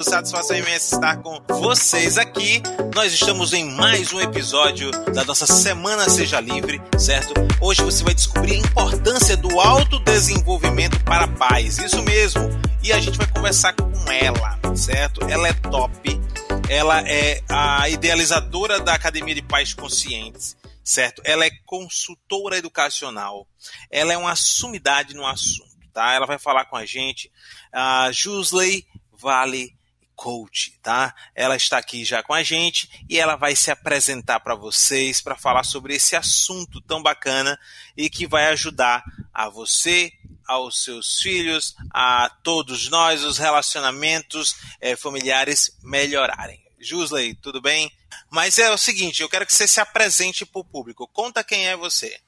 [0.00, 2.62] Satisfação imensa estar com vocês aqui.
[2.94, 7.34] Nós estamos em mais um episódio da nossa Semana Seja Livre, certo?
[7.60, 11.78] Hoje você vai descobrir a importância do autodesenvolvimento para pais.
[11.78, 12.42] Isso mesmo.
[12.82, 15.20] E a gente vai conversar com ela, certo?
[15.28, 16.20] Ela é top.
[16.68, 21.20] Ela é a idealizadora da Academia de Pais Conscientes certo?
[21.22, 23.46] Ela é consultora educacional.
[23.90, 26.14] Ela é uma sumidade no assunto, tá?
[26.14, 27.30] Ela vai falar com a gente.
[27.70, 28.86] A Jusley
[29.20, 29.77] Vale
[30.18, 31.14] Coach, tá?
[31.32, 35.36] Ela está aqui já com a gente e ela vai se apresentar para vocês para
[35.36, 37.56] falar sobre esse assunto tão bacana
[37.96, 40.12] e que vai ajudar a você,
[40.44, 46.60] aos seus filhos, a todos nós, os relacionamentos é, familiares melhorarem.
[46.80, 47.88] Jusley, tudo bem?
[48.28, 51.06] Mas é o seguinte, eu quero que você se apresente para o público.
[51.06, 52.18] Conta quem é você.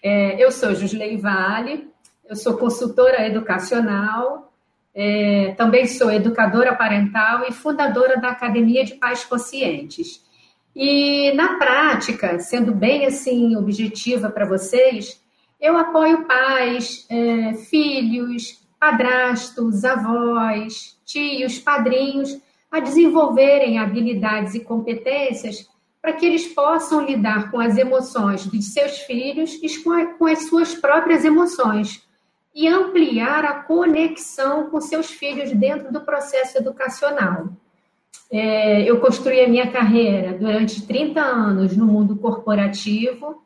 [0.00, 1.88] É, eu sou Jusley Vale,
[2.28, 4.49] eu sou consultora educacional,
[4.94, 10.24] é, também sou educadora parental e fundadora da Academia de Pais Conscientes.
[10.74, 15.20] E na prática, sendo bem assim objetiva para vocês,
[15.60, 25.68] eu apoio pais, é, filhos, padrastos, avós, tios, padrinhos a desenvolverem habilidades e competências
[26.00, 30.26] para que eles possam lidar com as emoções dos seus filhos e com, a, com
[30.26, 32.02] as suas próprias emoções
[32.60, 37.48] e ampliar a conexão com seus filhos dentro do processo educacional.
[38.30, 43.42] É, eu construí a minha carreira durante 30 anos no mundo corporativo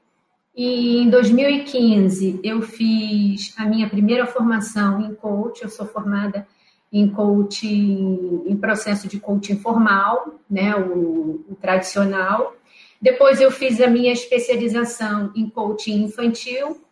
[0.52, 5.62] e em 2015 eu fiz a minha primeira formação em coach.
[5.62, 6.44] Eu sou formada
[6.92, 12.56] em coaching, em processo de coaching formal, né, o, o tradicional.
[13.00, 16.83] Depois eu fiz a minha especialização em coaching infantil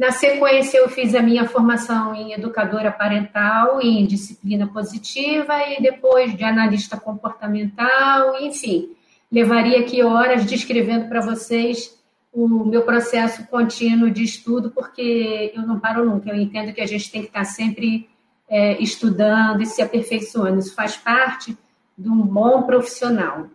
[0.00, 5.82] na sequência, eu fiz a minha formação em educadora parental e em disciplina positiva e
[5.82, 8.96] depois de analista comportamental, enfim,
[9.30, 12.00] levaria aqui horas descrevendo para vocês
[12.32, 16.30] o meu processo contínuo de estudo, porque eu não paro nunca.
[16.30, 18.08] Eu entendo que a gente tem que estar sempre
[18.48, 20.60] é, estudando e se aperfeiçoando.
[20.60, 21.54] Isso faz parte
[21.98, 23.48] de um bom profissional.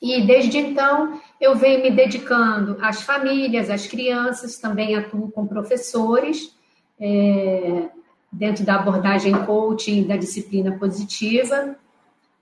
[0.00, 6.54] E desde então eu venho me dedicando às famílias, às crianças, também atuo com professores,
[7.00, 7.88] é,
[8.30, 11.76] dentro da abordagem coaching da disciplina positiva.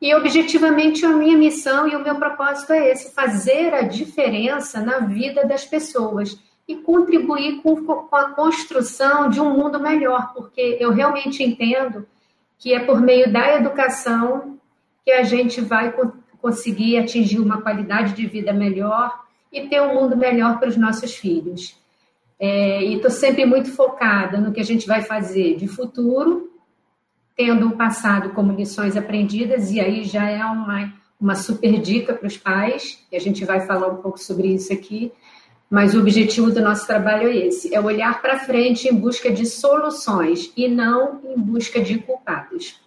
[0.01, 4.99] E objetivamente a minha missão e o meu propósito é esse: fazer a diferença na
[4.99, 10.91] vida das pessoas e contribuir com, com a construção de um mundo melhor, porque eu
[10.91, 12.07] realmente entendo
[12.59, 14.59] que é por meio da educação
[15.05, 15.93] que a gente vai
[16.45, 19.19] conseguir atingir uma qualidade de vida melhor
[19.51, 21.75] e ter um mundo melhor para os nossos filhos.
[22.39, 26.53] É, e estou sempre muito focada no que a gente vai fazer de futuro,
[27.35, 32.27] tendo o passado como lições aprendidas, e aí já é uma, uma super dica para
[32.27, 35.11] os pais, e a gente vai falar um pouco sobre isso aqui,
[35.71, 39.47] mas o objetivo do nosso trabalho é esse: é olhar para frente em busca de
[39.47, 42.84] soluções e não em busca de culpados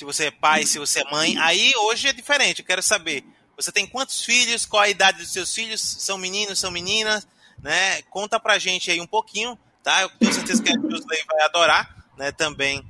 [0.00, 1.36] se você é pai, se você é mãe.
[1.36, 2.60] Aí hoje é diferente.
[2.60, 3.22] Eu quero saber,
[3.54, 4.64] você tem quantos filhos?
[4.64, 5.78] Qual a idade dos seus filhos?
[5.78, 7.28] São meninos, são meninas?
[7.58, 8.00] Né?
[8.04, 10.00] Conta pra gente aí um pouquinho, tá?
[10.00, 12.32] Eu tenho certeza que a Josley vai adorar, né?
[12.32, 12.82] Também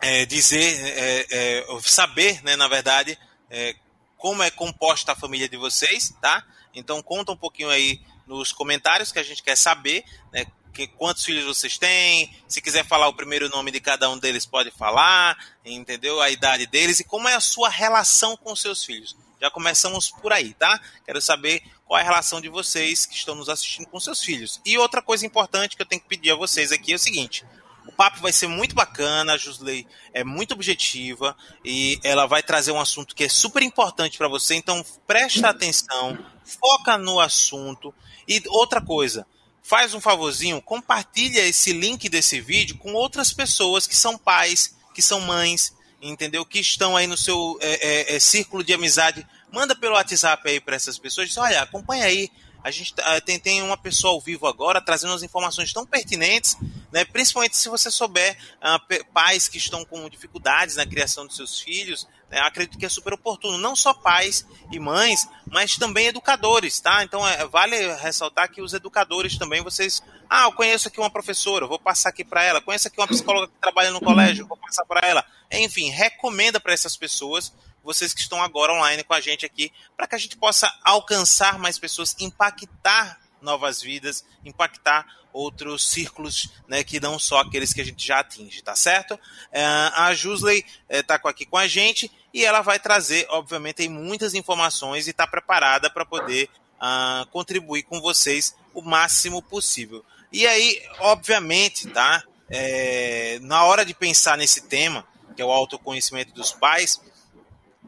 [0.00, 2.56] é, dizer, é, é, saber, né?
[2.56, 3.18] Na verdade,
[3.50, 3.76] é,
[4.16, 6.42] como é composta a família de vocês, tá?
[6.74, 10.46] Então conta um pouquinho aí nos comentários que a gente quer saber, né?
[10.70, 14.46] Que, quantos filhos vocês têm, se quiser falar o primeiro nome de cada um deles,
[14.46, 16.20] pode falar, entendeu?
[16.20, 19.16] A idade deles e como é a sua relação com seus filhos.
[19.40, 20.80] Já começamos por aí, tá?
[21.04, 24.60] Quero saber qual é a relação de vocês que estão nos assistindo com seus filhos.
[24.66, 27.44] E outra coisa importante que eu tenho que pedir a vocês aqui é o seguinte:
[27.86, 32.70] o papo vai ser muito bacana, a Jusley é muito objetiva e ela vai trazer
[32.70, 37.94] um assunto que é super importante para você, então presta atenção, foca no assunto.
[38.28, 39.26] E outra coisa,
[39.70, 45.00] faz um favorzinho, compartilha esse link desse vídeo com outras pessoas que são pais, que
[45.00, 45.72] são mães,
[46.02, 46.44] entendeu?
[46.44, 49.24] Que estão aí no seu é, é, é círculo de amizade.
[49.52, 51.28] Manda pelo WhatsApp aí para essas pessoas.
[51.28, 52.28] Diz, olha, acompanha aí.
[52.62, 56.56] A gente tá, tem, tem uma pessoa ao vivo agora trazendo as informações tão pertinentes,
[56.92, 57.04] né?
[57.04, 62.06] principalmente se você souber uh, pais que estão com dificuldades na criação dos seus filhos,
[62.30, 67.02] é, acredito que é super oportuno, não só pais e mães, mas também educadores, tá?
[67.02, 71.66] Então é, vale ressaltar que os educadores também, vocês, ah, eu conheço aqui uma professora,
[71.66, 74.84] vou passar aqui para ela, conheço aqui uma psicóloga que trabalha no colégio, vou passar
[74.84, 75.24] para ela.
[75.50, 77.52] Enfim, recomenda para essas pessoas,
[77.82, 81.58] vocês que estão agora online com a gente aqui, para que a gente possa alcançar
[81.58, 87.84] mais pessoas, impactar novas vidas, impactar outros círculos, né, que não só aqueles que a
[87.84, 89.18] gente já atinge, tá certo?
[89.52, 94.34] É, a Jusley está é, aqui com a gente e ela vai trazer, obviamente, muitas
[94.34, 96.48] informações e está preparada para poder
[96.80, 100.04] uh, contribuir com vocês o máximo possível.
[100.32, 102.22] E aí, obviamente, tá?
[102.48, 107.00] É, na hora de pensar nesse tema, que é o autoconhecimento dos pais,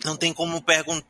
[0.05, 0.65] não tem como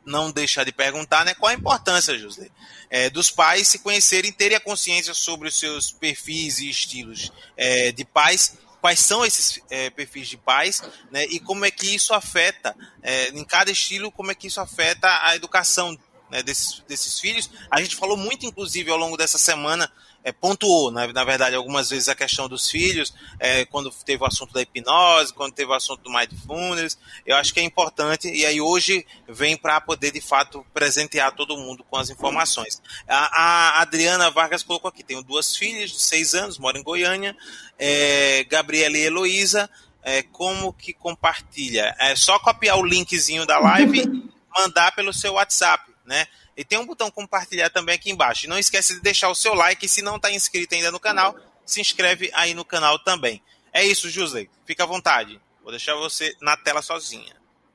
[0.05, 2.49] não deixar de perguntar né, qual a importância, José,
[2.89, 7.91] é, dos pais se conhecerem, terem a consciência sobre os seus perfis e estilos é,
[7.91, 12.13] de pais, quais são esses é, perfis de pais, né, e como é que isso
[12.13, 15.97] afeta, é, em cada estilo, como é que isso afeta a educação
[16.29, 17.49] né, desses, desses filhos.
[17.71, 19.89] A gente falou muito, inclusive, ao longo dessa semana
[20.23, 24.25] é, pontuou, na, na, verdade, algumas vezes a questão dos filhos, é, quando teve o
[24.25, 28.45] assunto da hipnose, quando teve o assunto do mindfulness, eu acho que é importante, e
[28.45, 32.81] aí hoje vem para poder, de fato, presentear todo mundo com as informações.
[33.07, 37.35] A, a, Adriana Vargas colocou aqui, tenho duas filhas de seis anos, moro em Goiânia,
[37.77, 39.69] é, Gabriela e Heloísa,
[40.03, 41.95] é, como que compartilha?
[41.99, 46.27] É só copiar o linkzinho da live e mandar pelo seu WhatsApp, né?
[46.55, 48.47] E tem um botão compartilhar também aqui embaixo.
[48.47, 49.85] não esquece de deixar o seu like.
[49.85, 51.35] E se não está inscrito ainda no canal,
[51.65, 53.41] se inscreve aí no canal também.
[53.71, 54.49] É isso, Jusley.
[54.65, 55.41] Fica à vontade.
[55.63, 57.33] Vou deixar você na tela sozinha.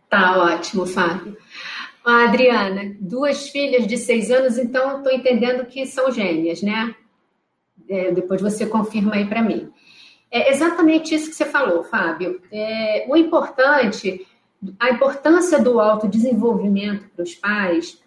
[0.09, 1.37] Tá ótimo, Fábio.
[2.05, 6.95] A Adriana, duas filhas de seis anos, então estou entendendo que são gêmeas, né?
[7.89, 9.71] É, depois você confirma aí para mim.
[10.31, 12.41] É exatamente isso que você falou, Fábio.
[12.53, 14.27] É, o importante,
[14.79, 17.99] a importância do autodesenvolvimento para os pais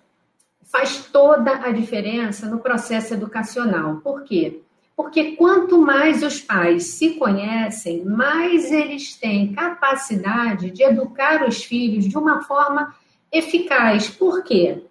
[0.71, 3.97] faz toda a diferença no processo educacional.
[3.97, 4.61] Por quê?
[4.95, 12.07] Porque quanto mais os pais se conhecem, mais eles têm capacidade de educar os filhos
[12.07, 12.95] de uma forma
[13.31, 14.09] eficaz.
[14.09, 14.83] Por quê?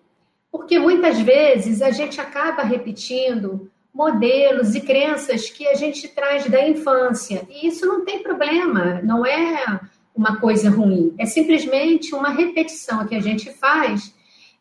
[0.51, 6.69] Porque muitas vezes a gente acaba repetindo modelos e crenças que a gente traz da
[6.69, 7.47] infância.
[7.49, 9.81] E isso não tem problema, não é
[10.15, 14.13] uma coisa ruim, é simplesmente uma repetição que a gente faz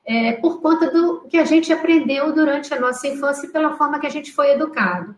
[0.09, 3.99] é, por conta do que a gente aprendeu durante a nossa infância e pela forma
[3.99, 5.15] que a gente foi educado.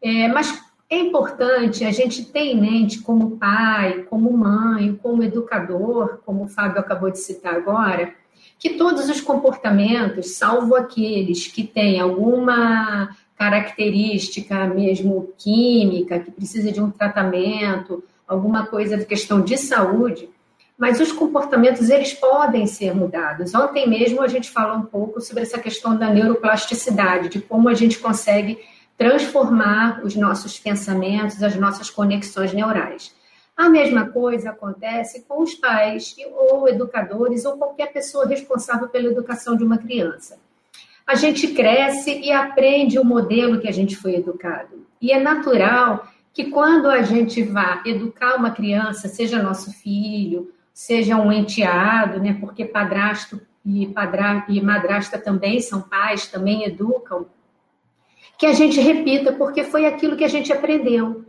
[0.00, 0.58] É, mas
[0.88, 6.48] é importante a gente ter em mente, como pai, como mãe, como educador, como o
[6.48, 8.14] Fábio acabou de citar agora,
[8.58, 16.80] que todos os comportamentos, salvo aqueles que têm alguma característica mesmo química, que precisa de
[16.80, 20.30] um tratamento, alguma coisa de questão de saúde,
[20.76, 23.54] mas os comportamentos eles podem ser mudados.
[23.54, 27.74] Ontem mesmo a gente falou um pouco sobre essa questão da neuroplasticidade, de como a
[27.74, 28.58] gente consegue
[28.98, 33.14] transformar os nossos pensamentos, as nossas conexões neurais.
[33.56, 39.56] A mesma coisa acontece com os pais ou educadores ou qualquer pessoa responsável pela educação
[39.56, 40.38] de uma criança.
[41.06, 44.86] A gente cresce e aprende o modelo que a gente foi educado.
[45.00, 51.16] E é natural que quando a gente vá educar uma criança, seja nosso filho, seja
[51.16, 52.36] um enteado, né?
[52.38, 57.24] Porque padrasto e, padra, e madrasta também são pais, também educam.
[58.36, 61.24] Que a gente repita, porque foi aquilo que a gente aprendeu.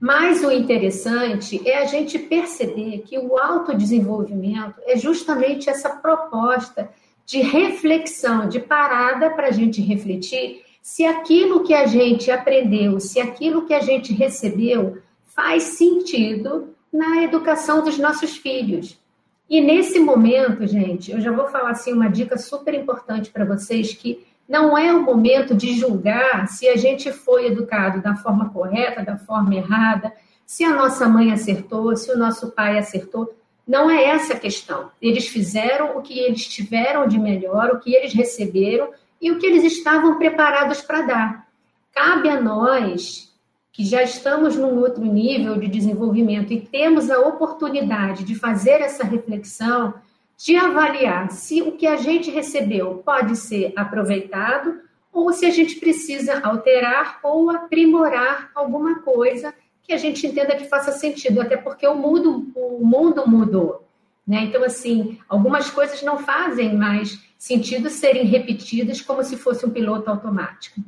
[0.00, 6.90] Mas o interessante é a gente perceber que o autodesenvolvimento é justamente essa proposta
[7.24, 13.20] de reflexão, de parada para a gente refletir se aquilo que a gente aprendeu, se
[13.20, 19.00] aquilo que a gente recebeu faz sentido na educação dos nossos filhos.
[19.48, 23.94] E nesse momento, gente, eu já vou falar assim uma dica super importante para vocês
[23.94, 29.02] que não é o momento de julgar se a gente foi educado da forma correta,
[29.02, 30.12] da forma errada,
[30.44, 33.34] se a nossa mãe acertou, se o nosso pai acertou.
[33.66, 34.90] Não é essa a questão.
[35.00, 39.46] Eles fizeram o que eles tiveram de melhor, o que eles receberam e o que
[39.46, 41.48] eles estavam preparados para dar.
[41.94, 43.31] Cabe a nós
[43.72, 49.02] que já estamos num outro nível de desenvolvimento e temos a oportunidade de fazer essa
[49.02, 49.94] reflexão,
[50.36, 55.76] de avaliar se o que a gente recebeu pode ser aproveitado ou se a gente
[55.76, 61.86] precisa alterar ou aprimorar alguma coisa que a gente entenda que faça sentido, até porque
[61.86, 63.88] o mundo, o mundo mudou.
[64.26, 64.44] Né?
[64.44, 70.08] Então, assim, algumas coisas não fazem mais sentido serem repetidas como se fosse um piloto
[70.08, 70.80] automático.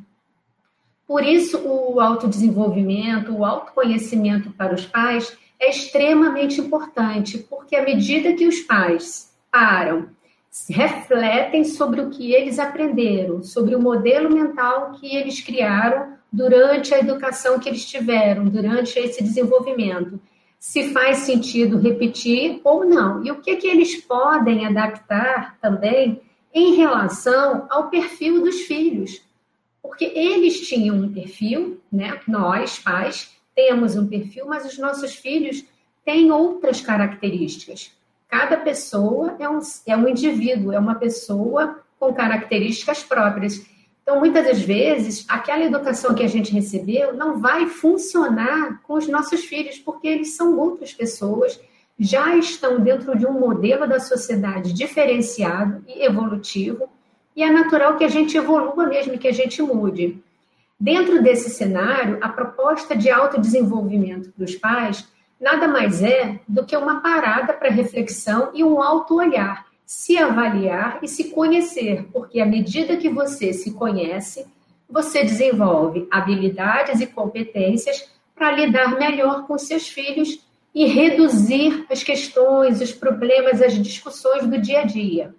[1.15, 8.33] Por isso, o autodesenvolvimento, o autoconhecimento para os pais é extremamente importante, porque à medida
[8.33, 10.09] que os pais param,
[10.69, 16.99] refletem sobre o que eles aprenderam, sobre o modelo mental que eles criaram durante a
[16.99, 20.21] educação que eles tiveram, durante esse desenvolvimento,
[20.59, 26.21] se faz sentido repetir ou não, e o que, que eles podem adaptar também
[26.53, 29.24] em relação ao perfil dos filhos
[29.85, 32.19] Porque eles tinham um perfil, né?
[32.27, 35.63] Nós, pais, temos um perfil, mas os nossos filhos
[36.03, 37.93] têm outras características.
[38.27, 43.63] Cada pessoa é um, é um indivíduo, é uma pessoa com características próprias.
[44.03, 49.07] Então, muitas das vezes, aquela educação que a gente recebeu não vai funcionar com os
[49.07, 51.61] nossos filhos, porque eles são outras pessoas,
[51.99, 56.89] já estão dentro de um modelo da sociedade diferenciado e evolutivo,
[57.35, 60.23] e é natural que a gente evolua mesmo, que a gente mude.
[60.79, 65.09] Dentro desse cenário, a proposta de autodesenvolvimento para os pais
[65.41, 71.09] nada mais é do que uma parada para reflexão e um auto-olhar, se avaliar e
[71.09, 74.47] se conhecer, porque à medida que você se conhece,
[74.89, 80.41] você desenvolve habilidades e competências para lidar melhor com seus filhos
[80.75, 85.35] e reduzir as questões, os problemas, as discussões do dia a dia.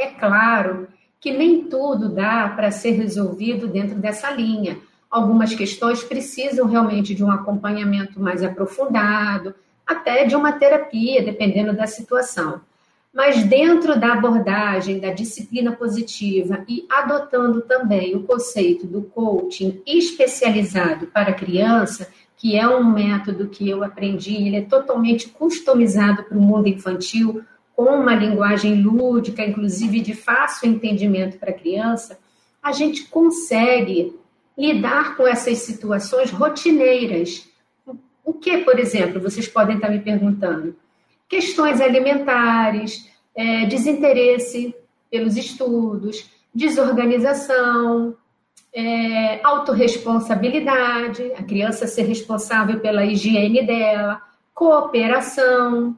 [0.00, 0.88] É claro
[1.20, 4.78] que nem tudo dá para ser resolvido dentro dessa linha.
[5.10, 9.54] Algumas questões precisam realmente de um acompanhamento mais aprofundado,
[9.86, 12.62] até de uma terapia, dependendo da situação.
[13.12, 21.08] Mas dentro da abordagem da disciplina positiva e adotando também o conceito do coaching especializado
[21.08, 26.40] para criança, que é um método que eu aprendi, ele é totalmente customizado para o
[26.40, 27.44] mundo infantil,
[27.80, 32.18] com uma linguagem lúdica, inclusive de fácil entendimento para a criança,
[32.62, 34.14] a gente consegue
[34.56, 37.48] lidar com essas situações rotineiras.
[38.22, 40.76] O que, por exemplo, vocês podem estar me perguntando?
[41.26, 44.74] Questões alimentares, é, desinteresse
[45.10, 48.14] pelos estudos, desorganização,
[48.74, 54.20] é, autorresponsabilidade, a criança ser responsável pela higiene dela,
[54.52, 55.96] cooperação,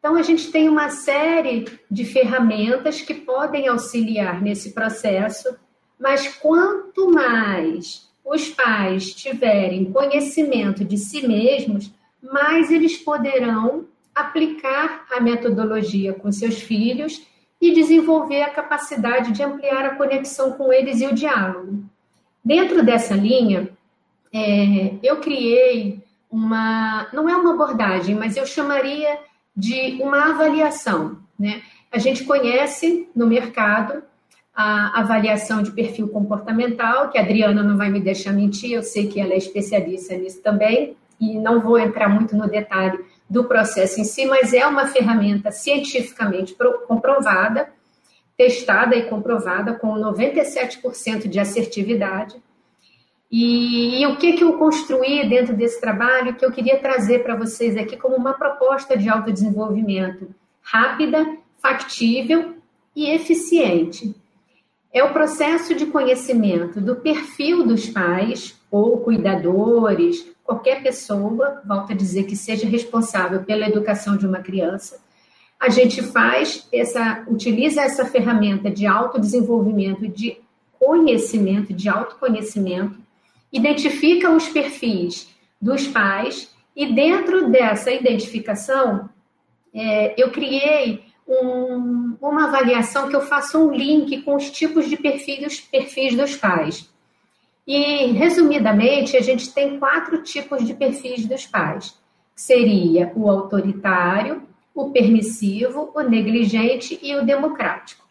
[0.00, 5.54] então, a gente tem uma série de ferramentas que podem auxiliar nesse processo,
[5.98, 11.92] mas quanto mais os pais tiverem conhecimento de si mesmos,
[12.22, 17.22] mais eles poderão aplicar a metodologia com seus filhos
[17.60, 21.84] e desenvolver a capacidade de ampliar a conexão com eles e o diálogo.
[22.42, 23.68] Dentro dessa linha,
[24.32, 29.18] é, eu criei uma, não é uma abordagem, mas eu chamaria
[29.56, 31.18] de uma avaliação.
[31.38, 31.62] Né?
[31.90, 34.02] A gente conhece no mercado
[34.54, 39.06] a avaliação de perfil comportamental, que a Adriana não vai me deixar mentir, eu sei
[39.06, 44.00] que ela é especialista nisso também, e não vou entrar muito no detalhe do processo
[44.00, 47.70] em si, mas é uma ferramenta cientificamente comprovada,
[48.36, 52.36] testada e comprovada com 97% de assertividade,
[53.30, 57.36] e, e, o que, que eu construí dentro desse trabalho que eu queria trazer para
[57.36, 62.56] vocês aqui como uma proposta de autodesenvolvimento rápida, factível
[62.94, 64.14] e eficiente.
[64.92, 71.96] É o processo de conhecimento do perfil dos pais ou cuidadores, qualquer pessoa, volto a
[71.96, 75.00] dizer que seja responsável pela educação de uma criança.
[75.60, 80.38] A gente faz essa, utiliza essa ferramenta de autodesenvolvimento, de
[80.78, 82.98] conhecimento, de autoconhecimento,
[83.52, 85.28] identifica os perfis
[85.60, 89.08] dos pais e dentro dessa identificação
[89.74, 94.96] é, eu criei um, uma avaliação que eu faço um link com os tipos de
[94.96, 96.90] perfis, perfis dos pais.
[97.66, 101.96] E, resumidamente, a gente tem quatro tipos de perfis dos pais.
[102.34, 104.42] Seria o autoritário,
[104.74, 108.04] o permissivo, o negligente e o democrático.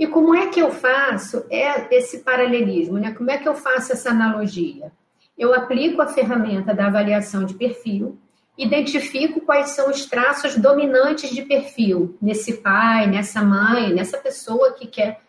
[0.00, 2.98] E como é que eu faço é esse paralelismo?
[2.98, 3.12] Né?
[3.12, 4.90] Como é que eu faço essa analogia?
[5.36, 8.18] Eu aplico a ferramenta da avaliação de perfil,
[8.56, 14.86] identifico quais são os traços dominantes de perfil nesse pai, nessa mãe, nessa pessoa que
[14.86, 15.20] quer,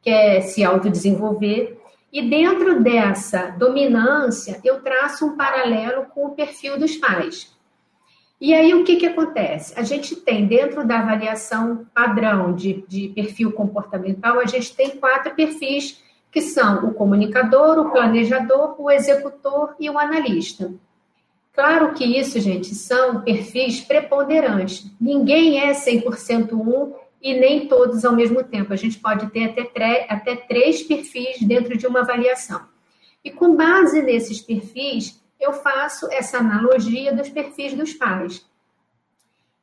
[0.00, 1.80] quer se autodesenvolver.
[2.12, 7.52] E dentro dessa dominância, eu traço um paralelo com o perfil dos pais.
[8.40, 9.74] E aí, o que, que acontece?
[9.76, 15.34] A gente tem, dentro da avaliação padrão de, de perfil comportamental, a gente tem quatro
[15.34, 20.72] perfis, que são o comunicador, o planejador, o executor e o analista.
[21.52, 24.90] Claro que isso, gente, são perfis preponderantes.
[24.98, 28.72] Ninguém é 100% um e nem todos ao mesmo tempo.
[28.72, 32.62] A gente pode ter até, até três perfis dentro de uma avaliação.
[33.22, 38.44] E com base nesses perfis, eu faço essa analogia dos perfis dos pais.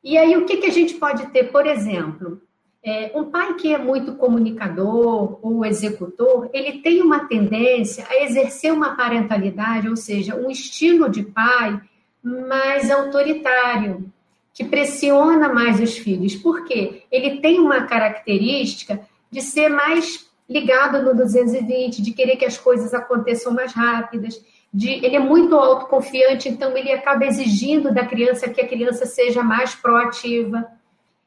[0.02, 2.40] E aí, o que, que a gente pode ter, por exemplo?
[2.82, 8.72] É, um pai que é muito comunicador ou executor, ele tem uma tendência a exercer
[8.72, 11.80] uma parentalidade, ou seja, um estilo de pai
[12.22, 14.10] mais autoritário,
[14.54, 16.34] que pressiona mais os filhos.
[16.36, 17.02] Por quê?
[17.10, 22.94] Ele tem uma característica de ser mais ligado no 220, de querer que as coisas
[22.94, 28.60] aconteçam mais rápidas, de, ele é muito autoconfiante, então ele acaba exigindo da criança que
[28.60, 30.66] a criança seja mais proativa.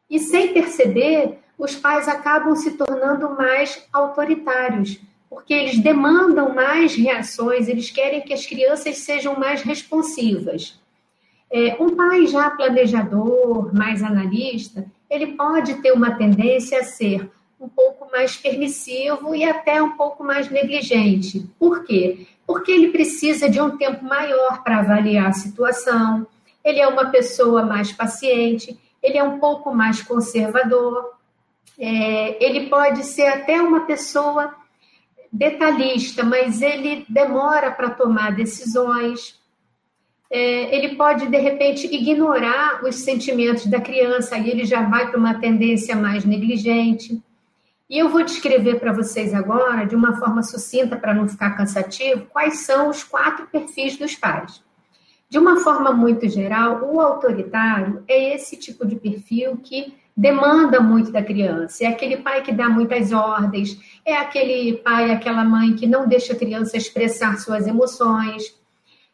[0.09, 7.67] E sem perceber, os pais acabam se tornando mais autoritários, porque eles demandam mais reações,
[7.67, 10.79] eles querem que as crianças sejam mais responsivas.
[11.49, 17.29] É, um pai já planejador, mais analista, ele pode ter uma tendência a ser
[17.61, 21.45] um pouco mais permissivo e até um pouco mais negligente.
[21.59, 22.25] Por quê?
[22.45, 26.25] Porque ele precisa de um tempo maior para avaliar a situação,
[26.63, 31.13] ele é uma pessoa mais paciente, ele é um pouco mais conservador,
[31.77, 34.55] é, ele pode ser até uma pessoa
[35.31, 39.39] detalhista, mas ele demora para tomar decisões.
[40.29, 45.19] É, ele pode, de repente, ignorar os sentimentos da criança, e ele já vai para
[45.19, 47.21] uma tendência mais negligente.
[47.91, 52.25] E eu vou descrever para vocês agora, de uma forma sucinta, para não ficar cansativo,
[52.27, 54.63] quais são os quatro perfis dos pais.
[55.29, 61.11] De uma forma muito geral, o autoritário é esse tipo de perfil que demanda muito
[61.11, 61.83] da criança.
[61.83, 66.31] É aquele pai que dá muitas ordens, é aquele pai, aquela mãe que não deixa
[66.31, 68.55] a criança expressar suas emoções.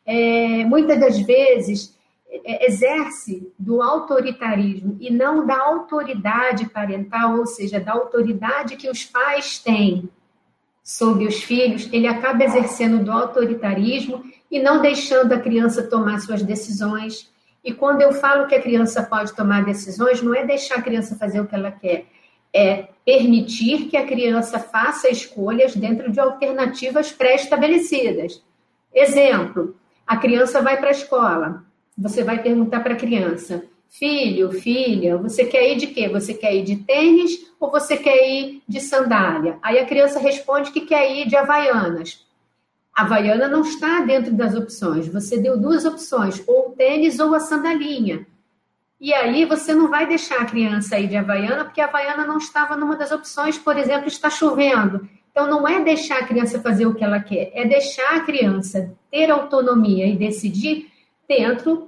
[0.05, 1.96] É, muitas das vezes
[2.43, 9.59] exerce do autoritarismo e não da autoridade parental, ou seja, da autoridade que os pais
[9.59, 10.09] têm
[10.83, 16.41] sobre os filhos, ele acaba exercendo do autoritarismo e não deixando a criança tomar suas
[16.41, 17.29] decisões.
[17.63, 21.17] E quando eu falo que a criança pode tomar decisões, não é deixar a criança
[21.17, 22.05] fazer o que ela quer,
[22.53, 28.41] é permitir que a criança faça escolhas dentro de alternativas pré-estabelecidas.
[28.93, 31.66] Exemplo: a criança vai para a escola,
[31.97, 36.07] você vai perguntar para a criança: filho, filha, você quer ir de quê?
[36.09, 39.57] Você quer ir de tênis ou você quer ir de sandália?
[39.61, 42.25] Aí a criança responde que quer ir de havaianas.
[42.95, 45.07] A havaiana não está dentro das opções.
[45.07, 48.25] Você deu duas opções, ou o tênis ou a sandalinha.
[48.99, 52.39] E aí você não vai deixar a criança ir de havaiana, porque a havaiana não
[52.39, 55.07] estava numa das opções, por exemplo, está chovendo.
[55.31, 58.91] Então, não é deixar a criança fazer o que ela quer, é deixar a criança
[59.11, 60.91] ter autonomia e decidir
[61.27, 61.86] dentro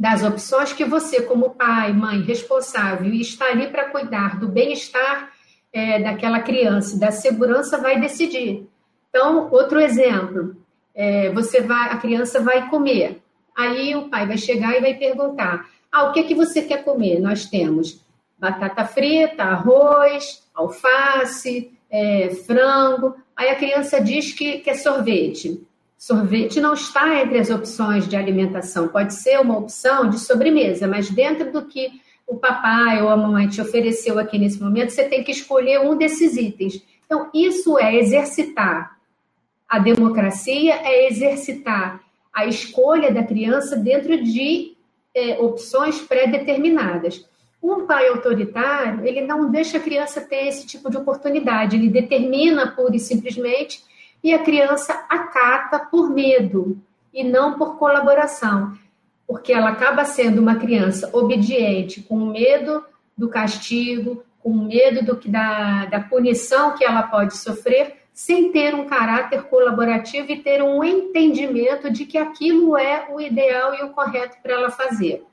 [0.00, 5.30] das opções que você, como pai, mãe, responsável e está ali para cuidar do bem-estar
[5.70, 8.66] é, daquela criança, da segurança, vai decidir.
[9.10, 10.56] Então, outro exemplo,
[10.94, 13.20] é, você vai, a criança vai comer,
[13.54, 17.20] aí o pai vai chegar e vai perguntar: ah, o que que você quer comer?
[17.20, 18.00] Nós temos
[18.38, 23.16] batata frita, arroz, alface, é, frango.
[23.36, 25.62] Aí a criança diz que quer sorvete.
[26.00, 31.10] Sorvete não está entre as opções de alimentação, pode ser uma opção de sobremesa, mas
[31.10, 35.22] dentro do que o papai ou a mamãe te ofereceu aqui nesse momento, você tem
[35.22, 36.82] que escolher um desses itens.
[37.04, 38.96] Então, isso é exercitar
[39.68, 42.00] a democracia, é exercitar
[42.32, 44.74] a escolha da criança dentro de
[45.14, 47.28] é, opções pré-determinadas.
[47.62, 52.68] Um pai autoritário, ele não deixa a criança ter esse tipo de oportunidade, ele determina
[52.68, 53.84] pura e simplesmente
[54.22, 56.78] e a criança acata por medo
[57.12, 58.76] e não por colaboração,
[59.26, 62.84] porque ela acaba sendo uma criança obediente, com medo
[63.16, 68.86] do castigo, com medo do da, da punição que ela pode sofrer, sem ter um
[68.86, 74.36] caráter colaborativo e ter um entendimento de que aquilo é o ideal e o correto
[74.42, 75.24] para ela fazer.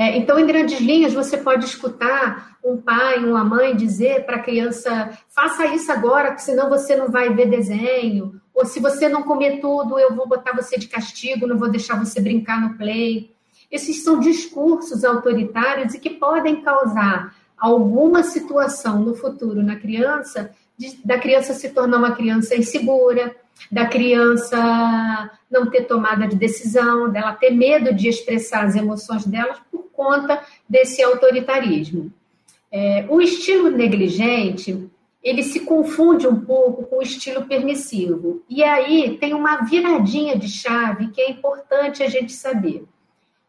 [0.00, 4.42] É, então, em grandes linhas, você pode escutar um pai, uma mãe dizer para a
[4.42, 8.40] criança: faça isso agora, senão você não vai ver desenho.
[8.54, 12.02] Ou se você não comer tudo, eu vou botar você de castigo, não vou deixar
[12.02, 13.30] você brincar no play.
[13.70, 20.98] Esses são discursos autoritários e que podem causar alguma situação no futuro na criança, de,
[21.04, 23.36] da criança se tornar uma criança insegura,
[23.70, 29.58] da criança não ter tomada de decisão, dela ter medo de expressar as emoções delas
[30.00, 32.10] conta desse autoritarismo.
[32.72, 34.88] É, o estilo negligente
[35.22, 38.42] ele se confunde um pouco com o estilo permissivo.
[38.48, 42.84] E aí tem uma viradinha de chave que é importante a gente saber.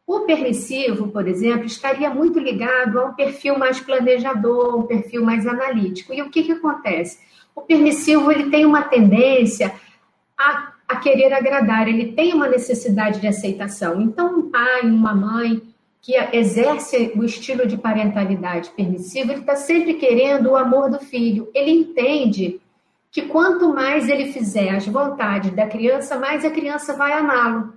[0.05, 5.47] O permissivo, por exemplo, estaria muito ligado a um perfil mais planejador, um perfil mais
[5.47, 6.13] analítico.
[6.13, 7.19] E o que, que acontece?
[7.55, 9.73] O permissivo ele tem uma tendência
[10.37, 14.01] a, a querer agradar, ele tem uma necessidade de aceitação.
[14.01, 15.70] Então, um pai, uma mãe
[16.01, 21.49] que exerce o estilo de parentalidade permissiva, ele está sempre querendo o amor do filho.
[21.53, 22.59] Ele entende
[23.11, 27.73] que quanto mais ele fizer as vontades da criança, mais a criança vai amá-lo.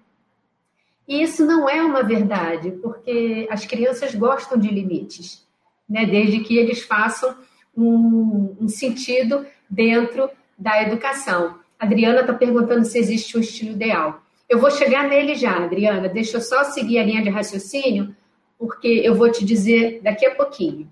[1.06, 5.46] E isso não é uma verdade, porque as crianças gostam de limites,
[5.86, 6.06] né?
[6.06, 7.36] desde que eles façam
[7.76, 11.58] um, um sentido dentro da educação.
[11.78, 14.22] A Adriana está perguntando se existe um estilo ideal.
[14.48, 16.08] Eu vou chegar nele já, Adriana.
[16.08, 18.14] Deixa eu só seguir a linha de raciocínio,
[18.58, 20.90] porque eu vou te dizer daqui a pouquinho.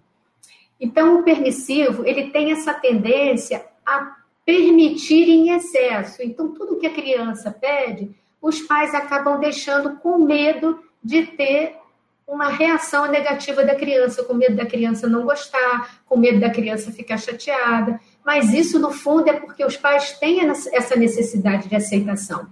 [0.81, 6.23] Então, o permissivo, ele tem essa tendência a permitir em excesso.
[6.23, 8.11] Então, tudo que a criança pede,
[8.41, 11.77] os pais acabam deixando com medo de ter
[12.27, 16.91] uma reação negativa da criança, com medo da criança não gostar, com medo da criança
[16.91, 18.01] ficar chateada.
[18.25, 20.41] Mas isso, no fundo, é porque os pais têm
[20.73, 22.49] essa necessidade de aceitação.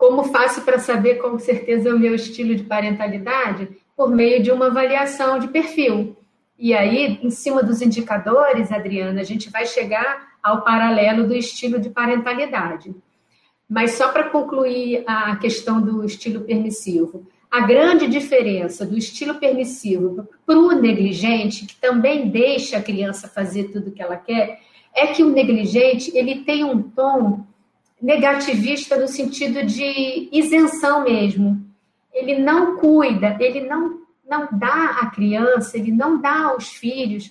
[0.00, 3.68] Como faço para saber com certeza o meu estilo de parentalidade?
[3.94, 6.16] Por meio de uma avaliação de perfil.
[6.58, 11.78] E aí, em cima dos indicadores, Adriana, a gente vai chegar ao paralelo do estilo
[11.78, 12.94] de parentalidade.
[13.68, 20.26] Mas só para concluir a questão do estilo permissivo, a grande diferença do estilo permissivo
[20.46, 24.60] para o negligente, que também deixa a criança fazer tudo o que ela quer,
[24.96, 27.44] é que o negligente ele tem um tom
[28.00, 31.64] negativista no sentido de isenção mesmo.
[32.12, 37.30] Ele não cuida, ele não, não dá à criança, ele não dá aos filhos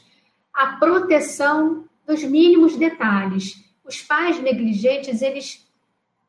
[0.53, 3.63] a proteção dos mínimos detalhes.
[3.83, 5.67] Os pais negligentes, eles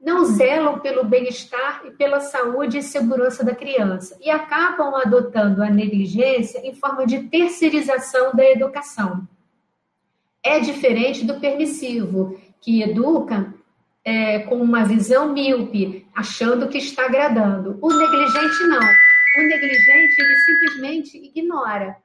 [0.00, 5.68] não zelam pelo bem-estar e pela saúde e segurança da criança e acabam adotando a
[5.68, 9.28] negligência em forma de terceirização da educação.
[10.42, 13.54] É diferente do permissivo, que educa
[14.10, 17.78] é, com uma visão míope, achando que está agradando.
[17.80, 18.80] O negligente não.
[19.38, 21.96] O negligente, ele simplesmente ignora.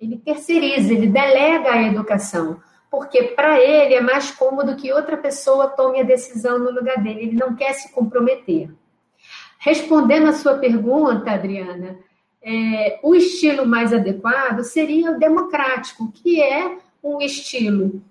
[0.00, 2.62] Ele terceiriza, ele delega a educação.
[2.90, 7.20] Porque para ele é mais cômodo que outra pessoa tome a decisão no lugar dele.
[7.20, 8.70] Ele não quer se comprometer.
[9.58, 11.98] Respondendo a sua pergunta, Adriana,
[12.42, 18.02] é, o estilo mais adequado seria o democrático, que é um estilo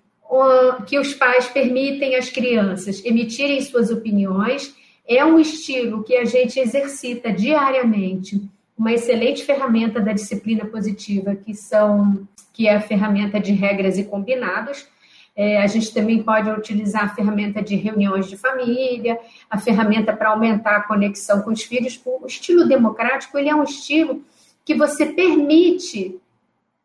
[0.86, 4.74] que os pais permitem às crianças emitirem suas opiniões.
[5.06, 8.40] É um estilo que a gente exercita diariamente,
[8.78, 14.04] uma excelente ferramenta da disciplina positiva, que são que é a ferramenta de regras e
[14.04, 14.86] combinados.
[15.34, 20.30] É, a gente também pode utilizar a ferramenta de reuniões de família, a ferramenta para
[20.30, 22.00] aumentar a conexão com os filhos.
[22.04, 24.22] O estilo democrático ele é um estilo
[24.64, 26.19] que você permite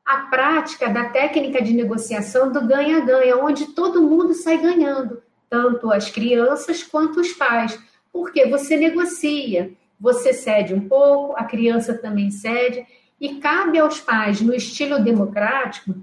[0.05, 6.11] a prática da técnica de negociação do ganha-ganha, onde todo mundo sai ganhando, tanto as
[6.11, 7.79] crianças quanto os pais,
[8.13, 12.85] porque você negocia, você cede um pouco, a criança também cede,
[13.19, 15.95] e cabe aos pais, no estilo democrático,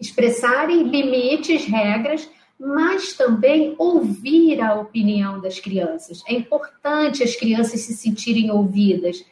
[0.00, 6.22] expressarem limites, regras, mas também ouvir a opinião das crianças.
[6.26, 9.24] É importante as crianças se sentirem ouvidas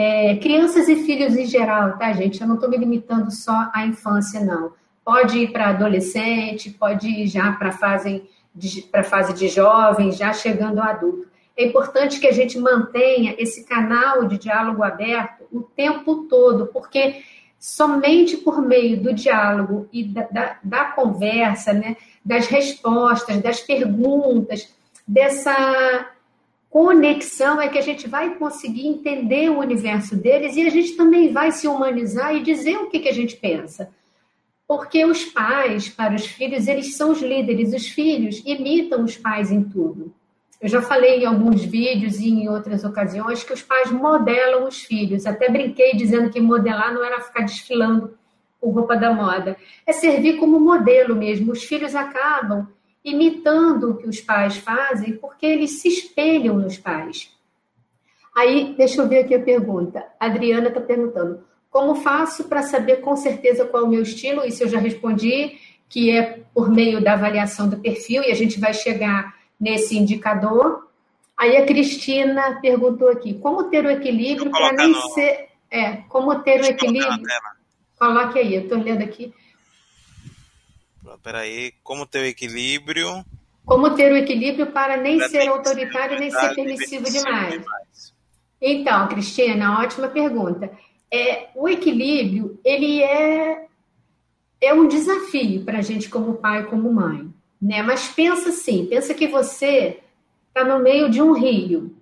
[0.00, 2.40] é, crianças e filhos em geral, tá, gente?
[2.40, 4.72] Eu não estou me limitando só à infância, não.
[5.04, 8.22] Pode ir para adolescente, pode ir já para a fase,
[8.54, 11.28] de, fase de jovem, já chegando ao adulto.
[11.54, 17.22] É importante que a gente mantenha esse canal de diálogo aberto o tempo todo, porque
[17.58, 24.74] somente por meio do diálogo e da, da, da conversa, né, das respostas, das perguntas,
[25.06, 26.08] dessa
[26.70, 31.32] conexão é que a gente vai conseguir entender o universo deles e a gente também
[31.32, 33.90] vai se humanizar e dizer o que, que a gente pensa.
[34.68, 37.74] Porque os pais, para os filhos, eles são os líderes.
[37.74, 40.14] Os filhos imitam os pais em tudo.
[40.60, 44.80] Eu já falei em alguns vídeos e em outras ocasiões que os pais modelam os
[44.82, 45.26] filhos.
[45.26, 48.16] Até brinquei dizendo que modelar não era ficar desfilando
[48.60, 49.56] com roupa da moda.
[49.84, 51.50] É servir como modelo mesmo.
[51.50, 52.68] Os filhos acabam
[53.04, 57.34] imitando o que os pais fazem, porque eles se espelham nos pais.
[58.36, 60.04] Aí, deixa eu ver aqui a pergunta.
[60.18, 64.44] A Adriana está perguntando: como faço para saber com certeza qual é o meu estilo?
[64.44, 65.58] Isso eu já respondi,
[65.88, 70.88] que é por meio da avaliação do perfil, e a gente vai chegar nesse indicador.
[71.36, 75.00] Aí a Cristina perguntou aqui: como ter o equilíbrio para nem no...
[75.12, 75.48] ser.
[75.72, 77.22] É, como ter o equilíbrio.
[77.98, 79.32] Coloque aí, eu estou lendo aqui
[81.22, 83.24] peraí, como ter o equilíbrio.
[83.64, 87.52] Como ter o equilíbrio para nem para ser autoritário nem ser permissivo demais.
[87.52, 88.14] demais.
[88.60, 90.70] Então, Cristina, ótima pergunta.
[91.12, 93.66] É, o equilíbrio, ele é,
[94.60, 97.32] é um desafio para a gente como pai, como mãe.
[97.60, 97.82] Né?
[97.82, 100.00] Mas pensa assim, pensa que você
[100.48, 101.94] está no meio de um rio.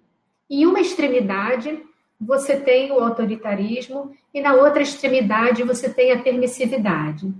[0.51, 1.83] Em uma extremidade,
[2.21, 7.33] você tem o autoritarismo e na outra extremidade você tem a permissividade.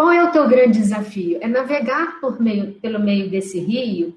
[0.00, 1.36] Qual é o teu grande desafio?
[1.42, 4.16] É navegar por meio, pelo meio desse rio,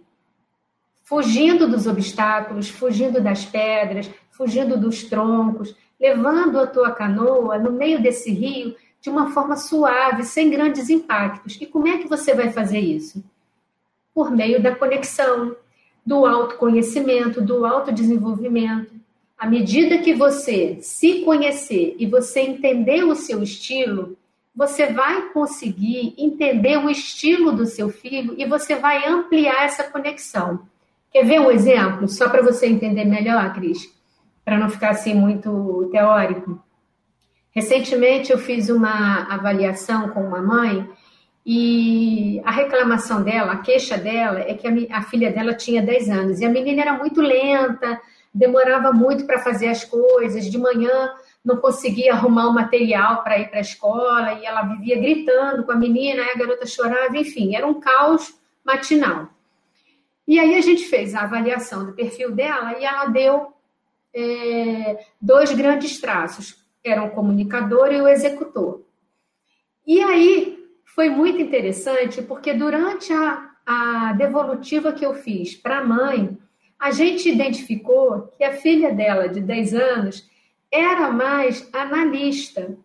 [1.04, 8.02] fugindo dos obstáculos, fugindo das pedras, fugindo dos troncos, levando a tua canoa no meio
[8.02, 11.58] desse rio, de uma forma suave, sem grandes impactos.
[11.60, 13.22] E como é que você vai fazer isso?
[14.14, 15.54] Por meio da conexão,
[16.06, 18.94] do autoconhecimento, do autodesenvolvimento.
[19.38, 24.18] À medida que você se conhecer e você entender o seu estilo,
[24.56, 30.62] você vai conseguir entender o estilo do seu filho e você vai ampliar essa conexão.
[31.12, 33.92] Quer ver um exemplo, só para você entender melhor, Cris?
[34.46, 36.62] Para não ficar assim muito teórico.
[37.52, 40.88] Recentemente eu fiz uma avaliação com uma mãe
[41.46, 46.40] e a reclamação dela, a queixa dela é que a, filha dela tinha 10 anos
[46.40, 48.00] e a menina era muito lenta,
[48.34, 51.12] demorava muito para fazer as coisas, de manhã
[51.44, 55.72] não conseguia arrumar o material para ir para a escola e ela vivia gritando com
[55.72, 59.30] a menina, a garota chorava, enfim, era um caos matinal.
[60.26, 63.54] E aí a gente fez a avaliação do perfil dela e ela deu
[64.14, 68.82] é, dois grandes traços, eram o comunicador e o executor.
[69.86, 75.84] E aí foi muito interessante, porque durante a, a devolutiva que eu fiz para a
[75.84, 76.38] mãe,
[76.80, 80.30] a gente identificou que a filha dela, de 10 anos,
[80.74, 82.76] era mais analista,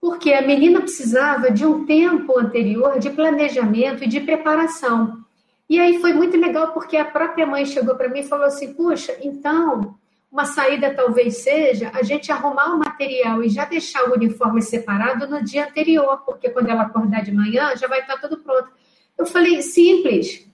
[0.00, 5.24] porque a menina precisava de um tempo anterior de planejamento e de preparação.
[5.68, 8.72] E aí foi muito legal porque a própria mãe chegou para mim e falou assim:
[8.74, 9.96] puxa, então
[10.30, 15.26] uma saída talvez seja a gente arrumar o material e já deixar o uniforme separado
[15.26, 18.68] no dia anterior, porque quando ela acordar de manhã já vai estar tudo pronto.
[19.18, 20.46] Eu falei: simples.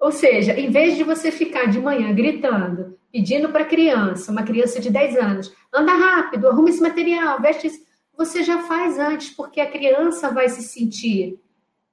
[0.00, 4.42] Ou seja, em vez de você ficar de manhã gritando, pedindo para a criança, uma
[4.42, 7.84] criança de 10 anos, anda rápido, arruma esse material, veste isso,
[8.16, 11.38] você já faz antes, porque a criança vai se sentir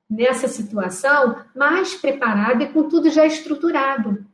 [0.09, 4.25] nessa situação mais preparada e com tudo já estruturado.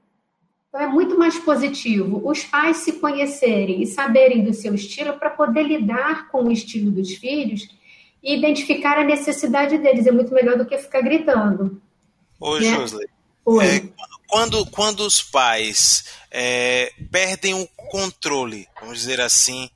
[0.70, 5.30] Então é muito mais positivo os pais se conhecerem e saberem do seu estilo para
[5.30, 7.68] poder lidar com o estilo dos filhos
[8.24, 10.08] e identificar a necessidade deles.
[10.08, 11.82] É muito melhor do que ficar gritando.
[12.40, 12.76] Ô, né?
[12.76, 13.08] Josley,
[13.62, 13.84] é,
[14.28, 19.70] quando, quando os pais é, perdem o controle, vamos dizer assim,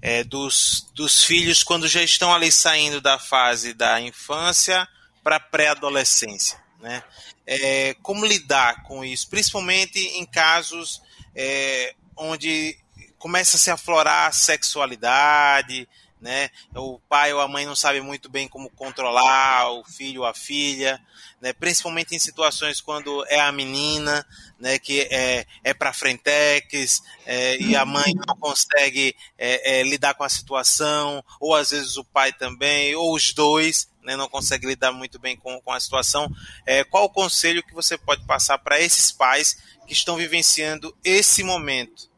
[0.00, 4.86] é, dos, dos filhos quando já estão ali saindo da fase da infância
[5.22, 7.02] para pré-adolescência, né?
[7.46, 11.02] É, como lidar com isso, principalmente em casos
[11.34, 12.76] é, onde
[13.18, 15.88] começa a se aflorar a sexualidade,
[16.22, 16.50] né?
[16.74, 20.32] O pai ou a mãe não sabe muito bem como controlar o filho ou a
[20.32, 21.02] filha,
[21.40, 21.52] né?
[21.52, 24.24] Principalmente em situações quando é a menina,
[24.58, 24.78] né?
[24.78, 30.22] Que é, é para frentex é, e a mãe não consegue é, é, lidar com
[30.22, 34.14] a situação, ou às vezes o pai também, ou os dois, né?
[34.14, 36.30] Não consegue lidar muito bem com, com a situação.
[36.64, 39.56] É, qual o conselho que você pode passar para esses pais
[39.88, 42.11] que estão vivenciando esse momento?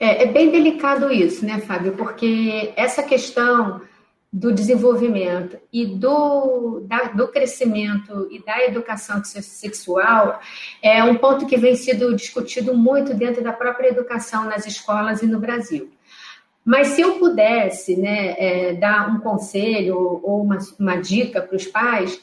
[0.00, 1.92] É, é, bem delicado isso, né, Fábio?
[1.92, 3.80] Porque essa questão
[4.32, 10.38] do desenvolvimento e do, da, do crescimento e da educação sexual
[10.82, 15.26] é um ponto que vem sido discutido muito dentro da própria educação nas escolas e
[15.26, 15.90] no Brasil.
[16.64, 21.66] Mas se eu pudesse né, é, dar um conselho ou uma, uma dica para os
[21.66, 22.20] pais,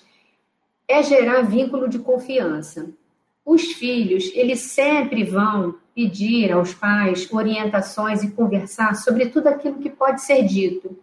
[0.87, 2.87] é gerar vínculo de confiança.
[3.43, 9.89] Os filhos, eles sempre vão pedir aos pais orientações e conversar sobre tudo aquilo que
[9.89, 10.99] pode ser dito.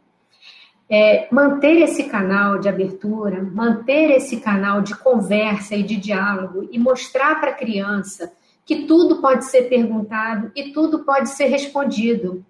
[0.88, 6.78] É, manter esse canal de abertura, manter esse canal de conversa e de diálogo e
[6.78, 8.30] mostrar para a criança
[8.66, 12.44] que tudo pode ser perguntado e tudo pode ser respondido.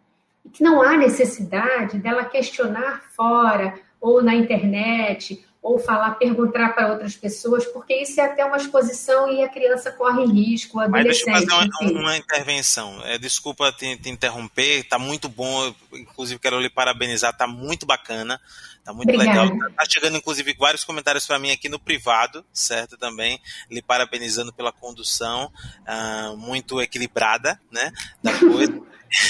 [0.44, 6.90] E que não há necessidade dela questionar fora ou na internet ou falar, perguntar para
[6.90, 10.76] outras pessoas, porque isso é até uma exposição e a criança corre risco.
[10.76, 13.00] Mas deixa eu fazer uma, uma intervenção.
[13.04, 18.40] É, desculpa te, te interromper, está muito bom, inclusive quero lhe parabenizar, está muito bacana,
[18.76, 19.52] está muito Obrigada.
[19.52, 19.68] legal.
[19.68, 22.96] Está chegando, inclusive, vários comentários para mim aqui no privado, certo?
[22.96, 25.52] Também, lhe parabenizando pela condução
[25.86, 28.80] uh, muito equilibrada, né, da coisa.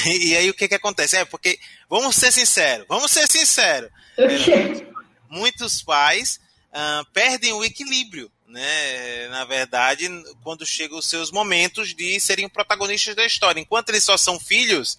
[0.06, 1.14] e aí o que que acontece?
[1.14, 1.58] É porque,
[1.90, 3.90] vamos ser sinceros, vamos ser sinceros.
[4.16, 4.88] Okay.
[4.88, 4.91] É,
[5.32, 9.28] muitos pais uh, perdem o equilíbrio, né?
[9.28, 10.06] Na verdade,
[10.44, 13.58] quando chegam os seus momentos de serem protagonistas da história.
[13.58, 14.98] Enquanto eles só são filhos,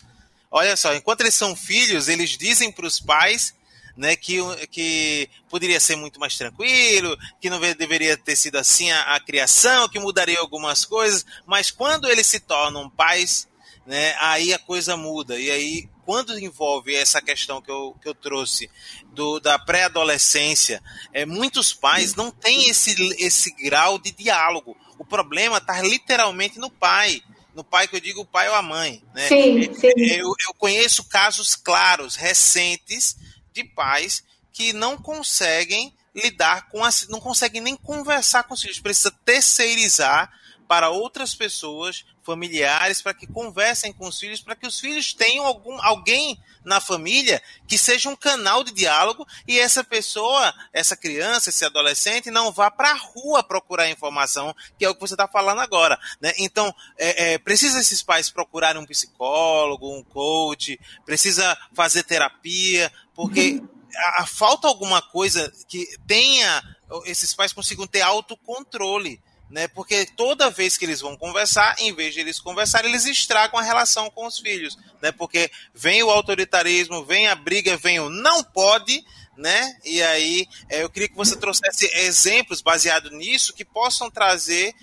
[0.49, 3.53] olha só, enquanto eles são filhos, eles dizem para os pais
[3.95, 4.39] né, que,
[4.71, 9.87] que poderia ser muito mais tranquilo, que não deveria ter sido assim a, a criação,
[9.87, 13.47] que mudaria algumas coisas, mas quando eles se tornam pais,
[13.85, 15.39] né, aí a coisa muda.
[15.39, 18.69] E aí quando envolve essa questão que eu, que eu trouxe
[19.13, 20.81] do, da pré-adolescência,
[21.13, 24.75] é, muitos pais não têm esse, esse grau de diálogo.
[24.97, 27.21] O problema está literalmente no pai.
[27.53, 29.03] No pai que eu digo o pai ou a mãe.
[29.13, 29.27] Né?
[29.27, 29.91] Sim, sim.
[29.95, 33.15] Eu, eu conheço casos claros, recentes,
[33.53, 38.79] de pais que não conseguem lidar com as, não conseguem nem conversar com os filhos,
[38.79, 40.31] precisa terceirizar
[40.67, 45.45] para outras pessoas, familiares, para que conversem com os filhos, para que os filhos tenham
[45.45, 51.49] algum, alguém na família que seja um canal de diálogo e essa pessoa, essa criança,
[51.49, 55.27] esse adolescente, não vá para a rua procurar informação, que é o que você está
[55.27, 55.99] falando agora.
[56.21, 56.33] Né?
[56.37, 63.61] Então, é, é, precisa esses pais procurarem um psicólogo, um coach, precisa fazer terapia, porque
[63.95, 66.63] a, a falta alguma coisa que tenha
[67.05, 69.21] esses pais consigam ter autocontrole
[69.53, 69.67] né?
[69.67, 73.61] Porque toda vez que eles vão conversar, em vez de eles conversarem, eles estragam a
[73.61, 75.11] relação com os filhos, né?
[75.11, 79.05] Porque vem o autoritarismo, vem a briga, vem o não pode,
[79.37, 79.77] né?
[79.85, 84.73] E aí é, eu queria que você trouxesse exemplos baseados nisso que possam trazer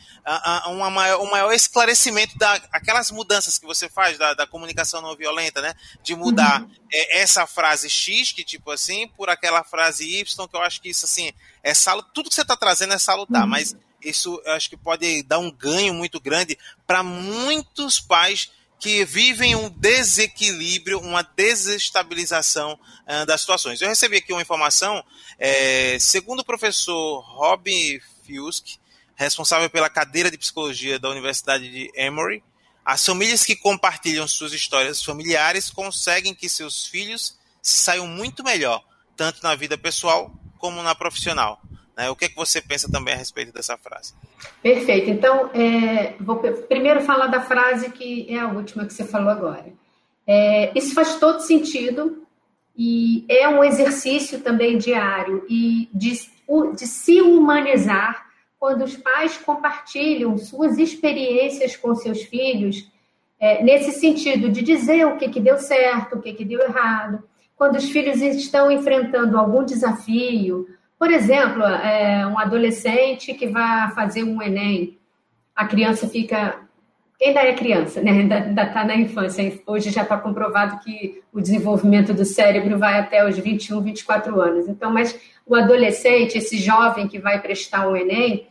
[0.68, 5.61] uma maior, um maior esclarecimento daquelas mudanças que você faz da, da comunicação não violenta,
[5.61, 5.74] né?
[6.00, 6.70] De mudar uhum.
[6.92, 10.90] é, essa frase X, que tipo assim, por aquela frase Y, que eu acho que
[10.90, 12.12] isso assim é salutar.
[12.12, 13.48] Tudo que você está trazendo é salutar, uhum.
[13.48, 19.04] mas isso eu acho que pode dar um ganho muito grande para muitos pais que
[19.04, 23.80] vivem um desequilíbrio, uma desestabilização uh, das situações.
[23.80, 25.04] Eu recebi aqui uma informação,
[25.38, 28.78] é, segundo o professor Rob Fusk,
[29.14, 32.42] responsável pela cadeira de psicologia da Universidade de Emory,
[32.82, 38.82] as famílias que compartilham suas histórias familiares conseguem que seus filhos se saiam muito melhor,
[39.14, 41.60] tanto na vida pessoal como na profissional.
[42.00, 42.08] Né?
[42.08, 44.14] O que, é que você pensa também a respeito dessa frase?
[44.62, 45.10] Perfeito.
[45.10, 49.66] Então, é, vou primeiro falar da frase que é a última que você falou agora.
[50.26, 52.26] É, isso faz todo sentido
[52.74, 56.12] e é um exercício também diário e de,
[56.74, 62.90] de se humanizar quando os pais compartilham suas experiências com seus filhos,
[63.38, 67.22] é, nesse sentido de dizer o que, que deu certo, o que, que deu errado,
[67.56, 70.66] quando os filhos estão enfrentando algum desafio,
[71.00, 74.98] por exemplo, é, um adolescente que vai fazer um Enem,
[75.56, 76.60] a criança fica.
[77.22, 78.10] Ainda é criança, né?
[78.10, 79.58] Ainda está na infância.
[79.66, 84.68] Hoje já está comprovado que o desenvolvimento do cérebro vai até os 21, 24 anos.
[84.68, 88.46] Então, mas o adolescente, esse jovem que vai prestar um Enem,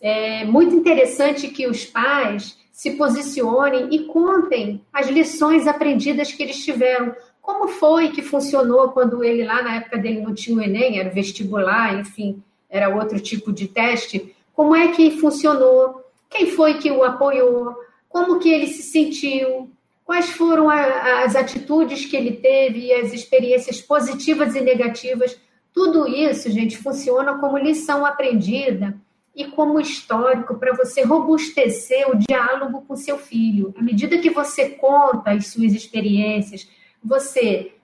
[0.00, 6.64] é muito interessante que os pais se posicionem e contem as lições aprendidas que eles
[6.64, 7.12] tiveram.
[7.48, 11.08] Como foi que funcionou quando ele, lá na época dele, não tinha o Enem, era
[11.08, 14.36] vestibular, enfim, era outro tipo de teste?
[14.52, 16.04] Como é que funcionou?
[16.28, 17.74] Quem foi que o apoiou?
[18.06, 19.70] Como que ele se sentiu?
[20.04, 25.40] Quais foram a, as atitudes que ele teve as experiências positivas e negativas?
[25.72, 28.94] Tudo isso, gente, funciona como lição aprendida
[29.34, 33.74] e como histórico para você robustecer o diálogo com seu filho.
[33.78, 36.68] À medida que você conta as suas experiências,
[37.02, 37.74] você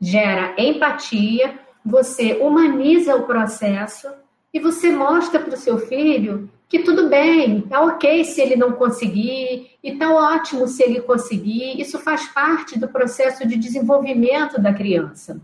[0.00, 4.08] gera empatia, você humaniza o processo
[4.52, 8.70] e você mostra para o seu filho que tudo bem, tá ok se ele não
[8.70, 11.80] conseguir, e tá ótimo se ele conseguir.
[11.80, 15.40] Isso faz parte do processo de desenvolvimento da criança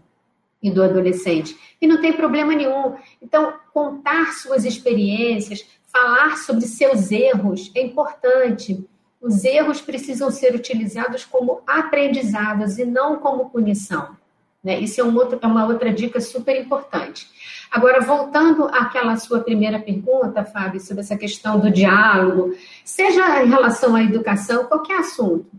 [0.62, 1.58] e do adolescente.
[1.82, 2.94] E não tem problema nenhum.
[3.20, 8.86] Então, contar suas experiências, falar sobre seus erros é importante.
[9.20, 14.16] Os erros precisam ser utilizados como aprendizados e não como punição.
[14.62, 14.80] Né?
[14.80, 17.28] Isso é, um outro, é uma outra dica super importante.
[17.70, 23.94] Agora, voltando àquela sua primeira pergunta, Fábio, sobre essa questão do diálogo, seja em relação
[23.94, 25.50] à educação, qualquer assunto,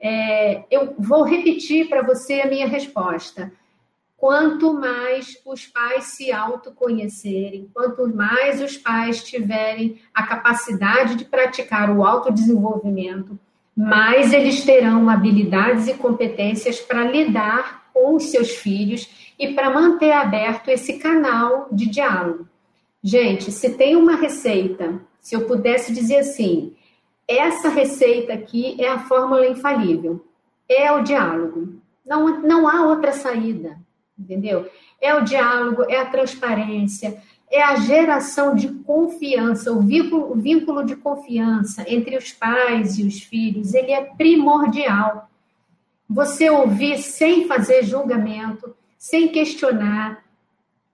[0.00, 3.52] é, eu vou repetir para você a minha resposta
[4.20, 11.90] quanto mais os pais se autoconhecerem, quanto mais os pais tiverem a capacidade de praticar
[11.90, 13.38] o autodesenvolvimento,
[13.74, 20.12] mais eles terão habilidades e competências para lidar com os seus filhos e para manter
[20.12, 22.46] aberto esse canal de diálogo.
[23.02, 26.76] Gente, se tem uma receita, se eu pudesse dizer assim,
[27.26, 30.22] essa receita aqui é a fórmula infalível,
[30.68, 31.80] é o diálogo.
[32.04, 33.78] Não, não há outra saída
[34.20, 34.70] entendeu?
[35.00, 40.84] É o diálogo, é a transparência, é a geração de confiança, o vínculo, o vínculo
[40.84, 45.28] de confiança entre os pais e os filhos, ele é primordial.
[46.08, 50.24] Você ouvir sem fazer julgamento, sem questionar,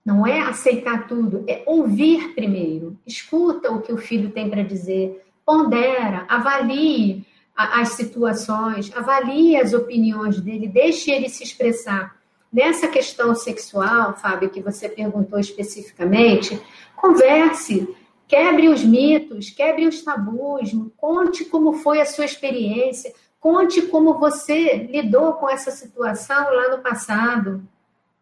[0.03, 2.97] não é aceitar tudo, é ouvir primeiro.
[3.05, 7.25] Escuta o que o filho tem para dizer, pondera, avalie
[7.55, 12.16] as situações, avalie as opiniões dele, deixe ele se expressar.
[12.51, 16.59] Nessa questão sexual, Fábio, que você perguntou especificamente,
[16.95, 17.87] converse,
[18.27, 24.87] quebre os mitos, quebre os tabus, conte como foi a sua experiência, conte como você
[24.91, 27.61] lidou com essa situação lá no passado.